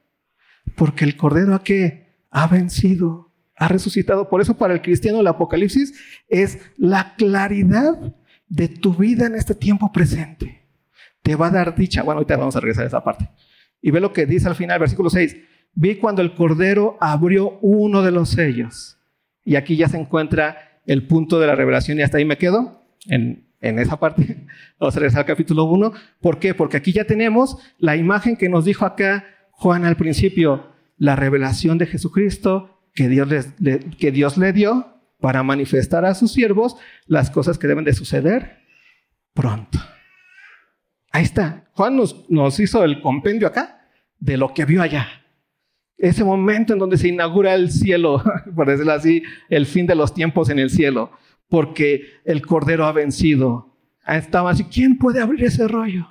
Porque 0.76 1.04
el 1.04 1.16
Cordero 1.16 1.54
a 1.54 1.64
que 1.64 2.06
ha 2.30 2.46
vencido, 2.46 3.32
ha 3.56 3.66
resucitado. 3.68 4.28
Por 4.28 4.40
eso 4.40 4.56
para 4.56 4.74
el 4.74 4.82
cristiano 4.82 5.20
el 5.20 5.26
Apocalipsis 5.26 6.22
es 6.28 6.58
la 6.76 7.14
claridad 7.16 8.14
de 8.52 8.68
tu 8.68 8.92
vida 8.92 9.26
en 9.26 9.34
este 9.34 9.54
tiempo 9.54 9.90
presente. 9.90 10.66
Te 11.22 11.36
va 11.36 11.46
a 11.46 11.50
dar 11.50 11.74
dicha. 11.74 12.02
Bueno, 12.02 12.18
ahorita 12.18 12.36
vamos 12.36 12.54
a 12.54 12.60
regresar 12.60 12.84
a 12.84 12.88
esa 12.88 13.02
parte. 13.02 13.30
Y 13.80 13.90
ve 13.90 13.98
lo 13.98 14.12
que 14.12 14.26
dice 14.26 14.46
al 14.46 14.54
final, 14.54 14.78
versículo 14.78 15.08
6. 15.08 15.36
Vi 15.72 15.96
cuando 15.96 16.20
el 16.20 16.34
Cordero 16.34 16.98
abrió 17.00 17.58
uno 17.62 18.02
de 18.02 18.10
los 18.10 18.28
sellos. 18.28 18.98
Y 19.42 19.56
aquí 19.56 19.76
ya 19.76 19.88
se 19.88 19.96
encuentra 19.96 20.80
el 20.84 21.06
punto 21.06 21.40
de 21.40 21.46
la 21.46 21.54
revelación 21.54 21.98
y 21.98 22.02
hasta 22.02 22.18
ahí 22.18 22.26
me 22.26 22.36
quedo 22.36 22.84
en, 23.06 23.48
en 23.62 23.78
esa 23.78 23.98
parte. 23.98 24.46
Vamos 24.78 24.94
a 24.96 25.00
regresar 25.00 25.20
al 25.20 25.26
capítulo 25.26 25.64
1. 25.64 25.92
¿Por 26.20 26.38
qué? 26.38 26.54
Porque 26.54 26.76
aquí 26.76 26.92
ya 26.92 27.04
tenemos 27.04 27.56
la 27.78 27.96
imagen 27.96 28.36
que 28.36 28.50
nos 28.50 28.66
dijo 28.66 28.84
acá 28.84 29.24
Juan 29.52 29.86
al 29.86 29.96
principio, 29.96 30.72
la 30.98 31.16
revelación 31.16 31.78
de 31.78 31.86
Jesucristo 31.86 32.80
que 32.94 33.08
Dios, 33.08 33.28
que 33.98 34.12
Dios 34.12 34.36
le 34.36 34.52
dio 34.52 34.92
para 35.22 35.42
manifestar 35.44 36.04
a 36.04 36.14
sus 36.14 36.32
siervos 36.32 36.76
las 37.06 37.30
cosas 37.30 37.56
que 37.56 37.68
deben 37.68 37.84
de 37.84 37.94
suceder 37.94 38.58
pronto. 39.32 39.78
Ahí 41.12 41.22
está. 41.22 41.70
Juan 41.72 41.96
nos, 41.96 42.60
hizo 42.60 42.84
el 42.84 43.00
compendio 43.00 43.46
acá 43.46 43.88
de 44.18 44.36
lo 44.36 44.52
que 44.52 44.64
vio 44.64 44.82
allá. 44.82 45.08
Ese 45.96 46.24
momento 46.24 46.72
en 46.72 46.80
donde 46.80 46.98
se 46.98 47.08
inaugura 47.08 47.54
el 47.54 47.70
cielo, 47.70 48.22
por 48.56 48.66
decirlo 48.66 48.92
así, 48.92 49.22
el 49.48 49.66
fin 49.66 49.86
de 49.86 49.94
los 49.94 50.12
tiempos 50.12 50.50
en 50.50 50.58
el 50.58 50.70
cielo, 50.70 51.12
porque 51.48 52.02
el 52.24 52.44
Cordero 52.44 52.84
ha 52.84 52.92
vencido. 52.92 53.76
Estaba 54.06 54.50
así, 54.50 54.64
¿quién 54.64 54.98
puede 54.98 55.20
abrir 55.20 55.44
ese 55.44 55.68
rollo? 55.68 56.08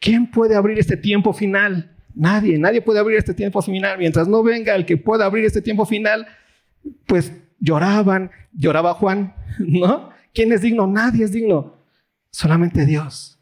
¿Quién 0.00 0.30
puede 0.30 0.56
abrir 0.56 0.78
este 0.78 0.96
tiempo 0.96 1.34
final? 1.34 1.94
Nadie, 2.14 2.56
nadie 2.56 2.80
puede 2.80 3.00
abrir 3.00 3.18
este 3.18 3.34
tiempo 3.34 3.60
final. 3.60 3.98
Mientras 3.98 4.26
no 4.28 4.42
venga 4.42 4.74
el 4.74 4.86
que 4.86 4.96
pueda 4.96 5.26
abrir 5.26 5.44
este 5.44 5.60
tiempo 5.60 5.84
final, 5.84 6.26
pues 7.06 7.32
lloraban, 7.58 8.30
lloraba 8.52 8.94
Juan, 8.94 9.34
¿no? 9.58 10.10
¿Quién 10.34 10.52
es 10.52 10.62
digno? 10.62 10.86
Nadie 10.86 11.24
es 11.24 11.32
digno, 11.32 11.74
solamente 12.30 12.86
Dios. 12.86 13.38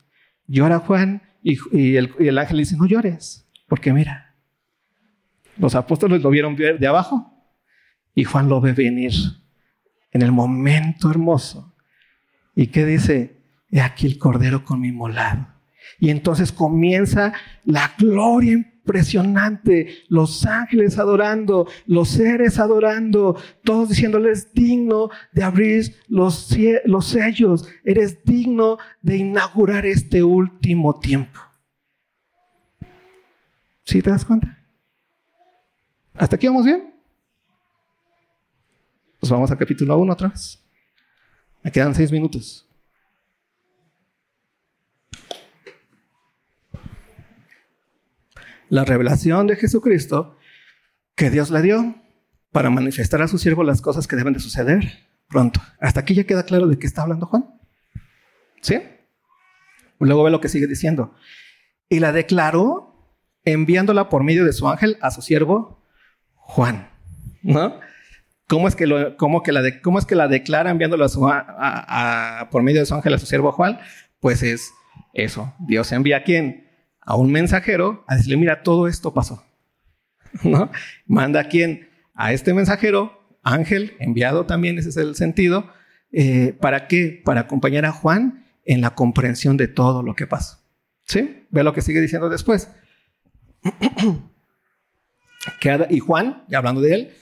Llora 0.47 0.79
Juan 0.79 1.23
y, 1.43 1.97
el, 1.97 2.15
y 2.19 2.29
el 2.29 2.39
ángel 2.39 2.59
dice, 2.59 2.77
no 2.77 2.87
llores, 2.87 3.49
porque 3.69 3.93
mira, 3.93 4.35
los 5.59 5.75
apóstoles 5.75 6.23
lo 6.23 6.31
vieron 6.31 6.57
de 6.57 6.87
abajo 6.87 7.33
y 8.15 8.25
Juan 8.25 8.49
lo 8.49 8.61
ve 8.61 8.73
venir 8.73 9.13
en 10.13 10.23
el 10.23 10.33
momento 10.33 11.11
hermoso. 11.11 11.75
¿Y 12.55 12.69
qué 12.69 12.87
dice? 12.87 13.43
He 13.71 13.81
aquí 13.81 14.07
el 14.07 14.19
cordero 14.19 14.65
con 14.65 14.81
mi 14.81 14.93
molado. 14.93 15.47
Y 15.99 16.11
entonces 16.11 16.53
comienza 16.53 17.35
la 17.65 17.93
gloria 17.99 18.65
impresionante, 18.87 20.05
los 20.09 20.47
ángeles 20.47 20.97
adorando, 20.99 21.69
los 21.87 22.09
seres 22.09 22.61
adorando, 22.61 23.37
todos 23.65 23.89
diciéndoles 23.89 24.55
digno 24.55 25.11
de 25.33 25.43
abrir 25.43 25.97
los, 26.07 26.57
los 26.85 27.07
sellos, 27.07 27.69
eres 27.85 28.23
digno 28.25 28.79
de 29.03 29.17
inaugurar 29.17 29.85
este 29.87 30.23
último 30.23 31.01
tiempo. 31.01 31.41
¿Sí 33.83 34.01
te 34.01 34.11
das 34.11 34.25
cuenta? 34.25 34.57
¿Hasta 36.15 36.37
aquí 36.37 36.47
vamos 36.47 36.65
bien? 36.65 36.95
Pues 39.19 39.31
vamos 39.31 39.51
al 39.51 39.59
capítulo 39.59 39.99
1 39.99 40.13
otra 40.13 40.29
vez. 40.29 40.63
Me 41.63 41.73
quedan 41.73 41.95
seis 41.95 42.13
minutos. 42.13 42.66
La 48.69 48.85
revelación 48.85 49.47
de 49.47 49.57
Jesucristo 49.57 50.37
que 51.15 51.31
Dios 51.31 51.51
le 51.51 51.63
dio 51.63 51.95
para 52.53 52.71
manifestar 52.71 53.23
a 53.23 53.29
su 53.29 53.39
siervo 53.39 53.63
las 53.65 53.81
cosas 53.81 54.07
que 54.07 54.17
deben 54.17 54.35
de 54.35 54.41
suceder 54.41 55.07
pronto. 55.29 55.61
Hasta 55.81 56.01
aquí 56.01 56.15
ya 56.15 56.25
queda 56.25 56.45
claro 56.45 56.67
de 56.67 56.79
qué 56.79 56.87
está 56.87 57.03
hablando 57.03 57.27
Juan. 57.27 57.47
¿Sí? 58.61 58.81
Luego 59.99 60.25
ve 60.25 60.31
lo 60.31 60.41
que 60.41 60.49
sigue 60.49 60.67
diciendo. 60.67 61.15
Y 61.89 62.01
la 62.01 62.13
declaró 62.13 63.15
enviándola 63.45 64.09
por 64.09 64.25
medio 64.25 64.45
de 64.45 64.53
su 64.53 64.69
ángel 64.69 64.99
a 65.01 65.11
su 65.11 65.23
siervo 65.23 65.85
Juan. 66.35 66.91
¿No? 67.43 67.79
¿Cómo 68.49 68.69
es 68.69 68.77
que, 68.77 68.85
que, 68.85 69.53
la, 69.53 69.77
cómo 69.83 69.99
es 69.99 70.07
que 70.07 70.15
la 70.15 70.29
declara 70.29 70.71
enviándola 70.71 71.09
por 72.51 72.63
medio 72.63 72.81
de 72.81 72.87
su 72.87 72.95
ángel 72.95 73.15
a 73.15 73.19
su 73.19 73.27
siervo 73.27 73.53
Juan? 73.53 73.81
Pues 74.21 74.43
es 74.43 74.73
eso. 75.15 75.55
Dios 75.59 75.91
envía 75.93 76.19
a 76.19 76.23
quién? 76.23 76.66
A 77.07 77.17
un 77.17 77.33
mensajero 77.33 78.05
a 78.07 78.17
decirle, 78.17 78.37
mira, 78.37 78.63
todo 78.63 78.89
esto 78.89 79.15
pasó. 79.15 79.43
¿No? 80.43 80.71
Manda 81.07 81.41
a 81.41 81.45
quien, 81.45 81.89
a 82.15 82.33
este 82.33 82.53
mensajero, 82.53 83.39
ángel, 83.43 83.97
enviado 84.01 84.45
también, 84.45 84.79
ese 84.79 84.91
es 84.91 84.97
el 84.99 85.15
sentido, 85.15 85.71
eh, 86.13 86.55
¿para 86.61 86.89
qué? 86.89 87.23
Para 87.25 87.43
acompañar 87.43 87.87
a 87.87 87.93
Juan 87.93 88.45
en 88.65 88.81
la 88.81 88.95
comprensión 88.95 89.57
de 89.57 89.69
todo 89.69 90.03
lo 90.03 90.15
que 90.15 90.27
pasó. 90.27 90.59
¿Sí? 91.05 91.47
Ve 91.51 91.63
lo 91.63 91.73
que 91.73 91.81
sigue 91.81 92.01
diciendo 92.01 92.29
después. 92.29 92.69
y 95.91 95.99
Juan, 96.01 96.45
ya 96.49 96.59
hablando 96.59 96.81
de 96.81 96.95
él, 96.95 97.13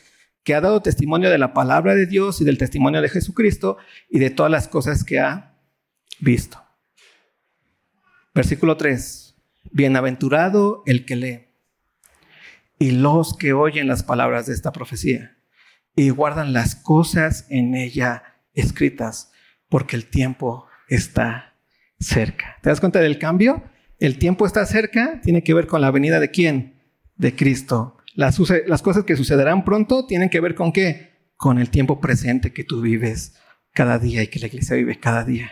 que 0.42 0.54
ha 0.54 0.62
dado 0.62 0.80
testimonio 0.80 1.28
de 1.28 1.38
la 1.38 1.52
palabra 1.52 1.94
de 1.94 2.06
Dios 2.06 2.40
y 2.40 2.44
del 2.44 2.58
testimonio 2.58 3.02
de 3.02 3.10
Jesucristo 3.10 3.76
y 4.08 4.18
de 4.18 4.30
todas 4.30 4.50
las 4.50 4.68
cosas 4.68 5.04
que 5.04 5.20
ha 5.20 5.54
visto. 6.20 6.62
Versículo 8.34 8.76
3. 8.76 9.23
Bienaventurado 9.72 10.82
el 10.86 11.04
que 11.04 11.16
lee 11.16 11.40
y 12.78 12.90
los 12.92 13.36
que 13.36 13.52
oyen 13.52 13.88
las 13.88 14.02
palabras 14.02 14.46
de 14.46 14.54
esta 14.54 14.72
profecía 14.72 15.36
y 15.96 16.10
guardan 16.10 16.52
las 16.52 16.74
cosas 16.74 17.46
en 17.48 17.74
ella 17.74 18.22
escritas, 18.52 19.32
porque 19.68 19.96
el 19.96 20.06
tiempo 20.06 20.66
está 20.88 21.54
cerca. 21.98 22.58
¿Te 22.62 22.68
das 22.68 22.80
cuenta 22.80 23.00
del 23.00 23.18
cambio? 23.18 23.62
el 23.98 24.18
tiempo 24.18 24.46
está 24.46 24.66
cerca, 24.66 25.20
tiene 25.22 25.42
que 25.42 25.54
ver 25.54 25.66
con 25.66 25.80
la 25.80 25.90
venida 25.90 26.20
de 26.20 26.30
quién? 26.30 26.80
De 27.16 27.34
Cristo. 27.34 27.96
Las, 28.14 28.36
cosas 28.82 29.04
que 29.04 29.16
sucederán 29.16 29.64
pronto 29.64 30.06
tienen 30.06 30.30
que 30.30 30.40
ver 30.40 30.54
con 30.54 30.72
qué? 30.72 31.14
Con 31.36 31.58
el 31.58 31.70
tiempo 31.70 32.00
presente 32.00 32.52
que 32.52 32.64
tú 32.64 32.80
vives 32.80 33.34
cada 33.72 33.98
día 33.98 34.22
y 34.22 34.28
que 34.28 34.40
la 34.40 34.46
iglesia 34.46 34.76
vive 34.76 35.00
cada 35.00 35.24
día. 35.24 35.50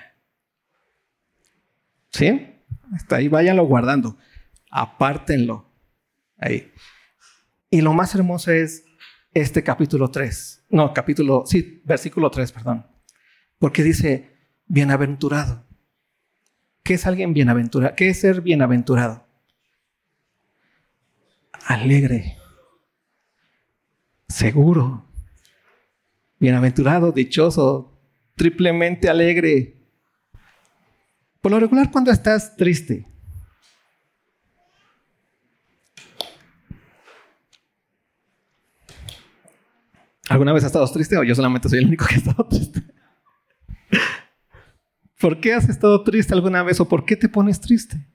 ¿Sí? 2.10 2.51
Hasta 2.92 3.16
ahí 3.16 3.28
váyanlo 3.28 3.64
guardando. 3.64 4.16
Apártenlo. 4.70 5.70
Ahí. 6.38 6.72
Y 7.70 7.80
lo 7.80 7.92
más 7.92 8.14
hermoso 8.14 8.50
es 8.50 8.84
este 9.32 9.62
capítulo 9.62 10.10
3. 10.10 10.66
No, 10.70 10.92
capítulo, 10.92 11.44
sí, 11.46 11.82
versículo 11.84 12.30
3, 12.30 12.52
perdón. 12.52 12.86
Porque 13.58 13.82
dice, 13.82 14.36
bienaventurado. 14.66 15.64
¿Qué 16.82 16.94
es 16.94 17.06
alguien 17.06 17.32
bienaventurado? 17.32 17.94
¿Qué 17.94 18.08
es 18.08 18.20
ser 18.20 18.40
bienaventurado? 18.40 19.26
Alegre, 21.66 22.38
seguro, 24.28 25.06
bienaventurado, 26.40 27.12
dichoso, 27.12 28.00
triplemente 28.34 29.08
alegre. 29.08 29.81
Por 31.42 31.50
lo 31.50 31.58
regular, 31.58 31.90
cuando 31.90 32.12
estás 32.12 32.56
triste, 32.56 33.04
¿Alguna 40.28 40.54
vez 40.54 40.62
has 40.62 40.68
estado 40.68 40.90
triste 40.90 41.18
o 41.18 41.24
yo 41.24 41.34
solamente 41.34 41.68
soy 41.68 41.80
el 41.80 41.86
único 41.86 42.06
que 42.06 42.14
ha 42.14 42.18
estado 42.18 42.46
triste? 42.48 42.80
¿Por 45.20 45.40
qué 45.40 45.52
has 45.52 45.68
estado 45.68 46.02
triste 46.04 46.32
alguna 46.32 46.62
vez 46.62 46.80
o 46.80 46.88
por 46.88 47.04
qué 47.04 47.16
te 47.16 47.28
pones 47.28 47.60
triste? 47.60 48.06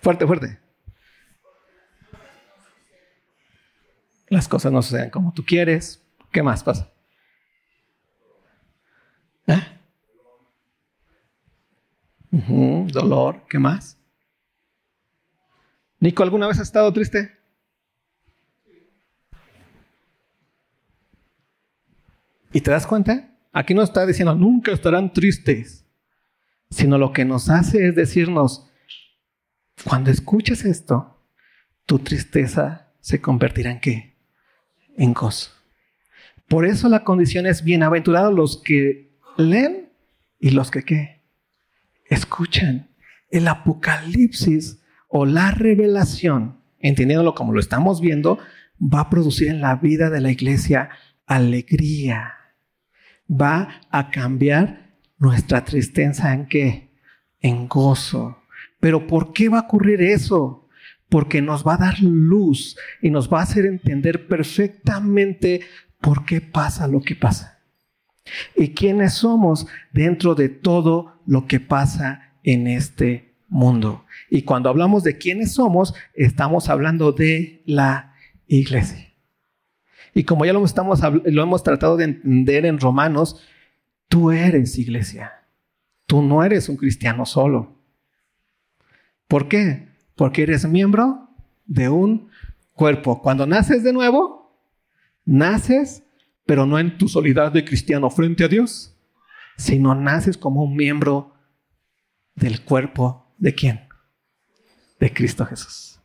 Fuerte, 0.00 0.26
fuerte. 0.26 0.61
Las 4.32 4.48
cosas 4.48 4.72
no 4.72 4.80
suceden 4.80 5.10
como 5.10 5.34
tú 5.34 5.44
quieres. 5.44 6.02
¿Qué 6.30 6.42
más 6.42 6.64
pasa? 6.64 6.90
¿Eh? 9.46 9.60
dolor, 12.30 13.44
¿qué 13.46 13.58
más? 13.58 13.98
Nico, 16.00 16.22
¿alguna 16.22 16.46
vez 16.46 16.56
has 16.56 16.68
estado 16.68 16.90
triste? 16.94 17.30
¿Y 22.54 22.62
te 22.62 22.70
das 22.70 22.86
cuenta? 22.86 23.36
Aquí 23.52 23.74
no 23.74 23.82
está 23.82 24.06
diciendo 24.06 24.34
nunca 24.34 24.72
estarán 24.72 25.12
tristes, 25.12 25.84
sino 26.70 26.96
lo 26.96 27.12
que 27.12 27.26
nos 27.26 27.50
hace 27.50 27.86
es 27.86 27.94
decirnos, 27.94 28.66
cuando 29.84 30.10
escuches 30.10 30.64
esto, 30.64 31.22
tu 31.84 31.98
tristeza 31.98 32.94
se 33.00 33.20
convertirá 33.20 33.70
en 33.70 33.80
qué? 33.80 34.11
En 34.96 35.12
gozo. 35.12 35.50
Por 36.48 36.66
eso 36.66 36.88
la 36.88 37.04
condición 37.04 37.46
es 37.46 37.64
bienaventurados 37.64 38.34
los 38.34 38.62
que 38.62 39.16
leen 39.36 39.90
y 40.38 40.50
los 40.50 40.70
que 40.70 40.82
qué? 40.82 41.22
Escuchan. 42.06 42.90
El 43.30 43.48
apocalipsis 43.48 44.82
o 45.08 45.24
la 45.24 45.50
revelación, 45.52 46.60
entendiéndolo 46.78 47.34
como 47.34 47.52
lo 47.52 47.60
estamos 47.60 48.00
viendo, 48.00 48.38
va 48.82 49.00
a 49.00 49.10
producir 49.10 49.48
en 49.48 49.60
la 49.60 49.76
vida 49.76 50.10
de 50.10 50.20
la 50.20 50.30
iglesia 50.30 50.90
alegría, 51.26 52.34
va 53.30 53.80
a 53.90 54.10
cambiar 54.10 54.96
nuestra 55.18 55.64
tristeza 55.64 56.34
en 56.34 56.46
qué? 56.46 56.90
En 57.40 57.68
gozo. 57.68 58.42
Pero 58.80 59.06
¿por 59.06 59.32
qué 59.32 59.48
va 59.48 59.60
a 59.60 59.62
ocurrir 59.62 60.02
eso? 60.02 60.61
Porque 61.12 61.42
nos 61.42 61.62
va 61.62 61.74
a 61.74 61.76
dar 61.76 62.00
luz 62.00 62.78
y 63.02 63.10
nos 63.10 63.30
va 63.30 63.40
a 63.40 63.42
hacer 63.42 63.66
entender 63.66 64.26
perfectamente 64.28 65.60
por 66.00 66.24
qué 66.24 66.40
pasa 66.40 66.88
lo 66.88 67.02
que 67.02 67.14
pasa. 67.14 67.58
Y 68.56 68.68
quiénes 68.68 69.12
somos 69.12 69.66
dentro 69.92 70.34
de 70.34 70.48
todo 70.48 71.20
lo 71.26 71.46
que 71.46 71.60
pasa 71.60 72.32
en 72.42 72.66
este 72.66 73.34
mundo. 73.48 74.06
Y 74.30 74.40
cuando 74.42 74.70
hablamos 74.70 75.04
de 75.04 75.18
quiénes 75.18 75.52
somos, 75.52 75.92
estamos 76.14 76.70
hablando 76.70 77.12
de 77.12 77.62
la 77.66 78.14
iglesia. 78.46 79.12
Y 80.14 80.24
como 80.24 80.46
ya 80.46 80.54
lo, 80.54 80.64
estamos, 80.64 81.02
lo 81.26 81.42
hemos 81.42 81.62
tratado 81.62 81.98
de 81.98 82.04
entender 82.04 82.64
en 82.64 82.80
Romanos, 82.80 83.46
tú 84.08 84.30
eres 84.30 84.78
iglesia. 84.78 85.30
Tú 86.06 86.22
no 86.22 86.42
eres 86.42 86.70
un 86.70 86.76
cristiano 86.78 87.26
solo. 87.26 87.76
¿Por 89.28 89.48
qué? 89.48 89.91
Porque 90.22 90.44
eres 90.44 90.64
miembro 90.68 91.30
de 91.66 91.88
un 91.88 92.28
cuerpo. 92.74 93.20
Cuando 93.20 93.44
naces 93.44 93.82
de 93.82 93.92
nuevo, 93.92 94.56
naces, 95.24 96.04
pero 96.46 96.64
no 96.64 96.78
en 96.78 96.96
tu 96.96 97.08
soledad 97.08 97.50
de 97.50 97.64
cristiano 97.64 98.08
frente 98.08 98.44
a 98.44 98.48
Dios, 98.48 98.96
sino 99.56 99.96
naces 99.96 100.38
como 100.38 100.62
un 100.62 100.76
miembro 100.76 101.34
del 102.36 102.62
cuerpo 102.62 103.34
de 103.36 103.52
quién? 103.52 103.80
De 105.00 105.12
Cristo 105.12 105.44
Jesús. 105.44 106.00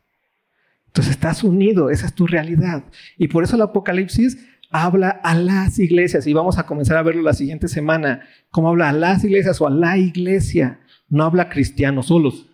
Entonces 0.88 1.12
estás 1.12 1.44
unido, 1.44 1.92
esa 1.92 2.08
es 2.08 2.16
tu 2.16 2.26
realidad. 2.26 2.86
Y 3.20 3.28
por 3.28 3.44
eso 3.44 3.56
el 3.56 3.62
Apocalipsis 3.62 4.44
habla 4.72 5.10
a 5.10 5.36
las 5.36 5.78
iglesias 5.78 6.26
y 6.26 6.34
vamos 6.34 6.58
a 6.58 6.66
comenzar 6.66 6.98
a 6.98 7.04
verlo 7.04 7.22
la 7.22 7.34
siguiente 7.34 7.68
semana, 7.68 8.22
cómo 8.50 8.70
habla 8.70 8.90
a 8.90 8.94
las 8.94 9.24
iglesias 9.24 9.62
o 9.62 9.68
a 9.68 9.70
la 9.70 10.00
iglesia, 10.00 10.80
no 11.08 11.24
habla 11.24 11.50
cristianos 11.50 12.08
solos. 12.08 12.48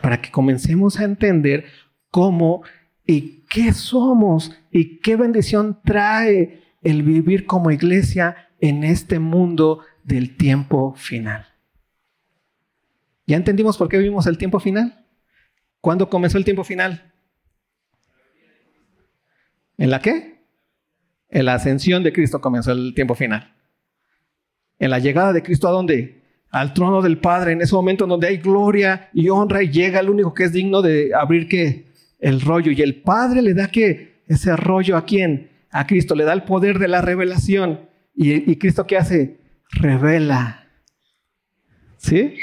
Para 0.00 0.20
que 0.20 0.30
comencemos 0.30 0.98
a 0.98 1.04
entender 1.04 1.64
cómo 2.10 2.62
y 3.06 3.44
qué 3.50 3.72
somos 3.72 4.56
y 4.70 4.98
qué 5.00 5.16
bendición 5.16 5.80
trae 5.84 6.62
el 6.82 7.02
vivir 7.02 7.46
como 7.46 7.70
iglesia 7.70 8.48
en 8.60 8.84
este 8.84 9.18
mundo 9.18 9.80
del 10.04 10.36
tiempo 10.36 10.94
final. 10.94 11.46
¿Ya 13.26 13.36
entendimos 13.36 13.76
por 13.76 13.88
qué 13.88 13.98
vivimos 13.98 14.26
el 14.26 14.38
tiempo 14.38 14.60
final? 14.60 15.06
¿Cuándo 15.80 16.08
comenzó 16.08 16.38
el 16.38 16.44
tiempo 16.44 16.64
final? 16.64 17.12
¿En 19.78 19.90
la 19.90 20.00
qué? 20.00 20.44
En 21.28 21.46
la 21.46 21.54
ascensión 21.54 22.02
de 22.02 22.12
Cristo 22.12 22.40
comenzó 22.40 22.72
el 22.72 22.94
tiempo 22.94 23.14
final. 23.14 23.56
En 24.78 24.90
la 24.90 24.98
llegada 24.98 25.32
de 25.32 25.42
Cristo 25.42 25.66
a 25.66 25.72
dónde? 25.72 26.21
Al 26.52 26.72
trono 26.72 27.02
del 27.02 27.18
Padre, 27.18 27.52
en 27.52 27.62
ese 27.62 27.74
momento 27.74 28.06
donde 28.06 28.28
hay 28.28 28.36
gloria 28.36 29.08
y 29.12 29.28
honra 29.28 29.62
y 29.62 29.70
llega 29.70 29.98
el 29.98 30.10
único 30.10 30.32
que 30.32 30.44
es 30.44 30.52
digno 30.52 30.82
de 30.82 31.10
abrir 31.14 31.48
qué? 31.48 31.86
El 32.20 32.40
rollo. 32.40 32.70
Y 32.70 32.80
el 32.82 33.02
Padre 33.02 33.42
le 33.42 33.54
da 33.54 33.68
qué? 33.68 34.22
Ese 34.28 34.54
rollo 34.54 34.96
a 34.96 35.04
quién? 35.04 35.50
A 35.70 35.86
Cristo. 35.86 36.14
Le 36.14 36.24
da 36.24 36.32
el 36.32 36.44
poder 36.44 36.78
de 36.78 36.86
la 36.86 37.00
revelación. 37.00 37.80
¿Y, 38.14 38.48
y 38.48 38.56
Cristo 38.56 38.86
qué 38.86 38.98
hace? 38.98 39.38
Revela. 39.72 40.68
¿Sí? 41.96 42.36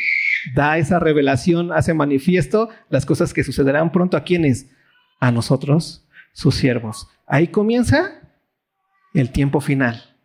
da 0.53 0.77
esa 0.77 0.99
revelación, 0.99 1.71
hace 1.71 1.93
manifiesto 1.93 2.69
las 2.89 3.05
cosas 3.05 3.33
que 3.33 3.43
sucederán 3.43 3.91
pronto 3.91 4.17
a 4.17 4.23
quienes, 4.23 4.67
a 5.19 5.31
nosotros, 5.31 6.07
sus 6.33 6.55
siervos. 6.55 7.09
Ahí 7.25 7.47
comienza 7.47 8.21
el 9.13 9.31
tiempo 9.31 9.61
final. 9.61 10.17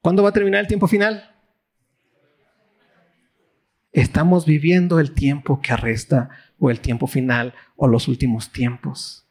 ¿Cuándo 0.00 0.22
va 0.22 0.30
a 0.30 0.32
terminar 0.32 0.60
el 0.60 0.68
tiempo 0.68 0.86
final? 0.86 1.34
Estamos 3.92 4.44
viviendo 4.46 5.00
el 5.00 5.12
tiempo 5.12 5.60
que 5.60 5.72
arresta 5.72 6.28
o 6.58 6.70
el 6.70 6.80
tiempo 6.80 7.06
final 7.06 7.54
o 7.76 7.88
los 7.88 8.08
últimos 8.08 8.52
tiempos. 8.52 9.26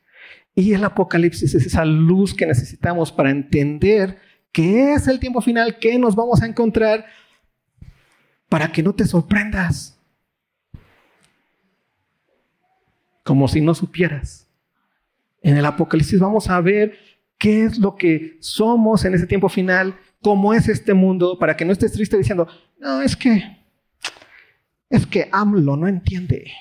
Y 0.55 0.73
el 0.73 0.83
Apocalipsis 0.83 1.53
es 1.53 1.65
esa 1.65 1.85
luz 1.85 2.33
que 2.33 2.47
necesitamos 2.47 3.11
para 3.11 3.29
entender 3.29 4.17
qué 4.51 4.93
es 4.93 5.07
el 5.07 5.19
tiempo 5.19 5.41
final, 5.41 5.77
qué 5.79 5.99
nos 5.99 6.15
vamos 6.15 6.41
a 6.41 6.47
encontrar 6.47 7.05
para 8.49 8.71
que 8.71 8.81
no 8.81 8.95
te 8.95 9.05
sorprendas. 9.05 9.99
Como 13.23 13.47
si 13.47 13.61
no 13.61 13.75
supieras. 13.75 14.47
En 15.41 15.57
el 15.57 15.65
Apocalipsis 15.65 16.19
vamos 16.19 16.49
a 16.49 16.59
ver 16.61 16.97
qué 17.37 17.65
es 17.65 17.77
lo 17.77 17.95
que 17.95 18.37
somos 18.39 19.05
en 19.05 19.13
ese 19.13 19.27
tiempo 19.27 19.49
final, 19.49 19.95
cómo 20.21 20.53
es 20.53 20.67
este 20.67 20.93
mundo, 20.93 21.37
para 21.37 21.55
que 21.55 21.65
no 21.65 21.71
estés 21.71 21.91
triste 21.91 22.17
diciendo, 22.17 22.47
no, 22.79 23.01
es 23.01 23.15
que, 23.15 23.56
es 24.89 25.05
que 25.05 25.29
AMLO 25.31 25.75
no 25.75 25.87
entiende. 25.87 26.51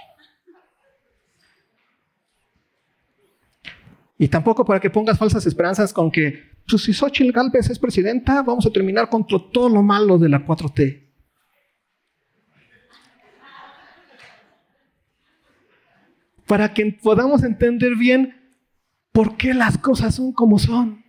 Y 4.19 4.29
tampoco 4.29 4.65
para 4.65 4.81
que 4.81 4.91
pongas 4.91 5.19
falsas 5.19 5.45
esperanzas 5.47 5.93
con 5.93 6.11
que, 6.11 6.43
pues 6.69 6.83
si 6.83 6.93
Xochitl 6.93 7.33
Galvez 7.33 7.69
es 7.69 7.79
presidenta, 7.79 8.43
vamos 8.43 8.67
a 8.67 8.71
terminar 8.71 9.09
contra 9.09 9.39
todo 9.53 9.69
lo 9.69 9.83
malo 9.83 10.19
de 10.19 10.29
la 10.29 10.45
4T. 10.45 11.07
para 16.47 16.73
que 16.73 16.99
podamos 17.03 17.43
entender 17.43 17.97
bien 17.97 18.35
por 19.13 19.37
qué 19.37 19.53
las 19.53 19.77
cosas 19.79 20.15
son 20.15 20.33
como 20.33 20.59
son. 20.59 21.05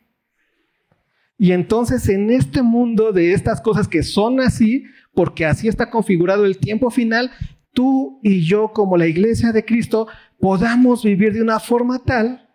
Y 1.38 1.52
entonces 1.52 2.10
en 2.10 2.32
este 2.32 2.64
mundo 2.64 3.12
de 3.12 3.34
estas 3.34 3.62
cosas 3.62 3.88
que 3.88 4.02
son 4.02 4.40
así, 4.40 4.86
porque 5.18 5.46
así 5.48 5.68
está 5.68 5.90
configurado 5.90 6.46
el 6.46 6.60
tiempo 6.60 6.92
final, 6.92 7.32
tú 7.74 8.20
y 8.22 8.46
yo 8.46 8.72
como 8.72 8.98
la 8.98 9.08
iglesia 9.08 9.52
de 9.52 9.66
Cristo 9.66 10.08
podamos 10.40 11.04
vivir 11.04 11.34
de 11.34 11.42
una 11.42 11.60
forma 11.60 12.04
tal 12.04 12.48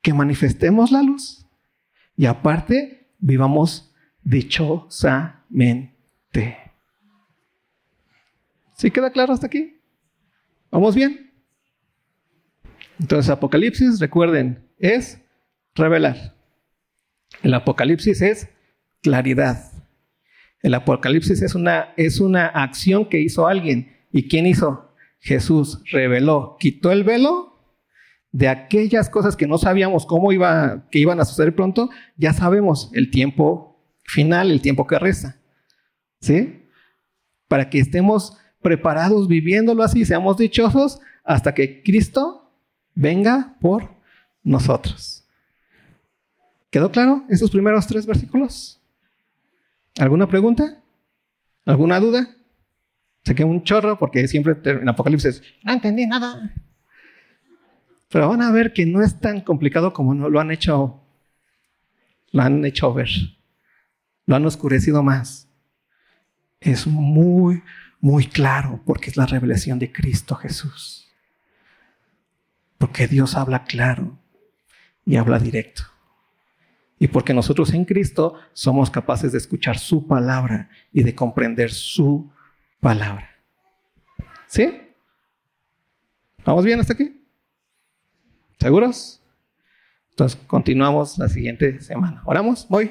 que 0.00 0.14
manifestemos 0.14 0.92
la 0.92 1.02
luz 1.02 1.44
y 2.16 2.26
aparte 2.26 3.08
vivamos 3.18 3.92
dichosamente. 4.22 6.56
¿Sí 8.76 8.92
queda 8.92 9.10
claro 9.10 9.32
hasta 9.32 9.48
aquí? 9.48 9.80
¿Vamos 10.70 10.94
bien? 10.94 11.32
Entonces, 13.00 13.30
Apocalipsis, 13.30 13.98
recuerden, 13.98 14.64
es 14.78 15.20
revelar. 15.74 16.36
El 17.42 17.52
Apocalipsis 17.52 18.22
es 18.22 18.48
claridad. 19.02 19.73
El 20.64 20.72
Apocalipsis 20.72 21.42
es 21.42 21.54
una, 21.54 21.92
es 21.98 22.20
una 22.20 22.46
acción 22.46 23.06
que 23.10 23.20
hizo 23.20 23.46
alguien. 23.46 23.98
¿Y 24.10 24.28
quién 24.28 24.46
hizo? 24.46 24.90
Jesús 25.20 25.82
reveló, 25.90 26.56
quitó 26.58 26.90
el 26.90 27.04
velo 27.04 27.60
de 28.32 28.48
aquellas 28.48 29.10
cosas 29.10 29.36
que 29.36 29.46
no 29.46 29.58
sabíamos 29.58 30.06
cómo 30.06 30.32
iba, 30.32 30.86
que 30.90 30.98
iban 31.00 31.20
a 31.20 31.26
suceder 31.26 31.54
pronto, 31.54 31.90
ya 32.16 32.32
sabemos 32.32 32.90
el 32.94 33.10
tiempo 33.10 33.78
final, 34.04 34.50
el 34.50 34.62
tiempo 34.62 34.86
que 34.86 34.98
resta. 34.98 35.36
¿Sí? 36.22 36.62
Para 37.46 37.68
que 37.68 37.78
estemos 37.78 38.38
preparados 38.62 39.28
viviéndolo 39.28 39.82
así, 39.82 40.06
seamos 40.06 40.38
dichosos 40.38 40.98
hasta 41.24 41.52
que 41.52 41.82
Cristo 41.82 42.50
venga 42.94 43.58
por 43.60 43.90
nosotros. 44.42 45.26
¿Quedó 46.70 46.90
claro 46.90 47.22
esos 47.28 47.50
primeros 47.50 47.86
tres 47.86 48.06
versículos? 48.06 48.80
¿Alguna 49.98 50.26
pregunta? 50.26 50.82
¿Alguna 51.64 52.00
duda? 52.00 52.28
Saqué 53.24 53.44
un 53.44 53.62
chorro 53.62 53.98
porque 53.98 54.26
siempre 54.28 54.56
en 54.64 54.88
Apocalipsis 54.88 55.42
no 55.62 55.72
entendí 55.72 56.06
nada. 56.06 56.52
Pero 58.10 58.28
van 58.28 58.42
a 58.42 58.52
ver 58.52 58.72
que 58.72 58.86
no 58.86 59.02
es 59.02 59.18
tan 59.18 59.40
complicado 59.40 59.92
como 59.92 60.14
lo 60.14 60.40
han 60.40 60.50
hecho, 60.50 61.00
lo 62.32 62.42
han 62.42 62.64
hecho 62.64 62.92
ver. 62.92 63.08
Lo 64.26 64.36
han 64.36 64.46
oscurecido 64.46 65.02
más. 65.02 65.48
Es 66.60 66.86
muy, 66.86 67.62
muy 68.00 68.26
claro 68.26 68.80
porque 68.84 69.10
es 69.10 69.16
la 69.16 69.26
revelación 69.26 69.78
de 69.78 69.92
Cristo 69.92 70.34
Jesús. 70.34 71.08
Porque 72.78 73.06
Dios 73.06 73.36
habla 73.36 73.64
claro 73.64 74.18
y 75.06 75.16
habla 75.16 75.38
directo. 75.38 75.93
Y 77.04 77.08
porque 77.08 77.34
nosotros 77.34 77.74
en 77.74 77.84
Cristo 77.84 78.32
somos 78.54 78.88
capaces 78.88 79.30
de 79.30 79.36
escuchar 79.36 79.76
su 79.76 80.06
palabra 80.06 80.70
y 80.90 81.02
de 81.02 81.14
comprender 81.14 81.70
su 81.70 82.32
palabra. 82.80 83.28
¿Sí? 84.46 84.80
¿Vamos 86.46 86.64
bien 86.64 86.80
hasta 86.80 86.94
aquí? 86.94 87.22
¿Seguros? 88.58 89.20
Entonces 90.12 90.40
continuamos 90.46 91.18
la 91.18 91.28
siguiente 91.28 91.78
semana. 91.82 92.22
¿Oramos? 92.24 92.66
¿Voy? 92.70 92.90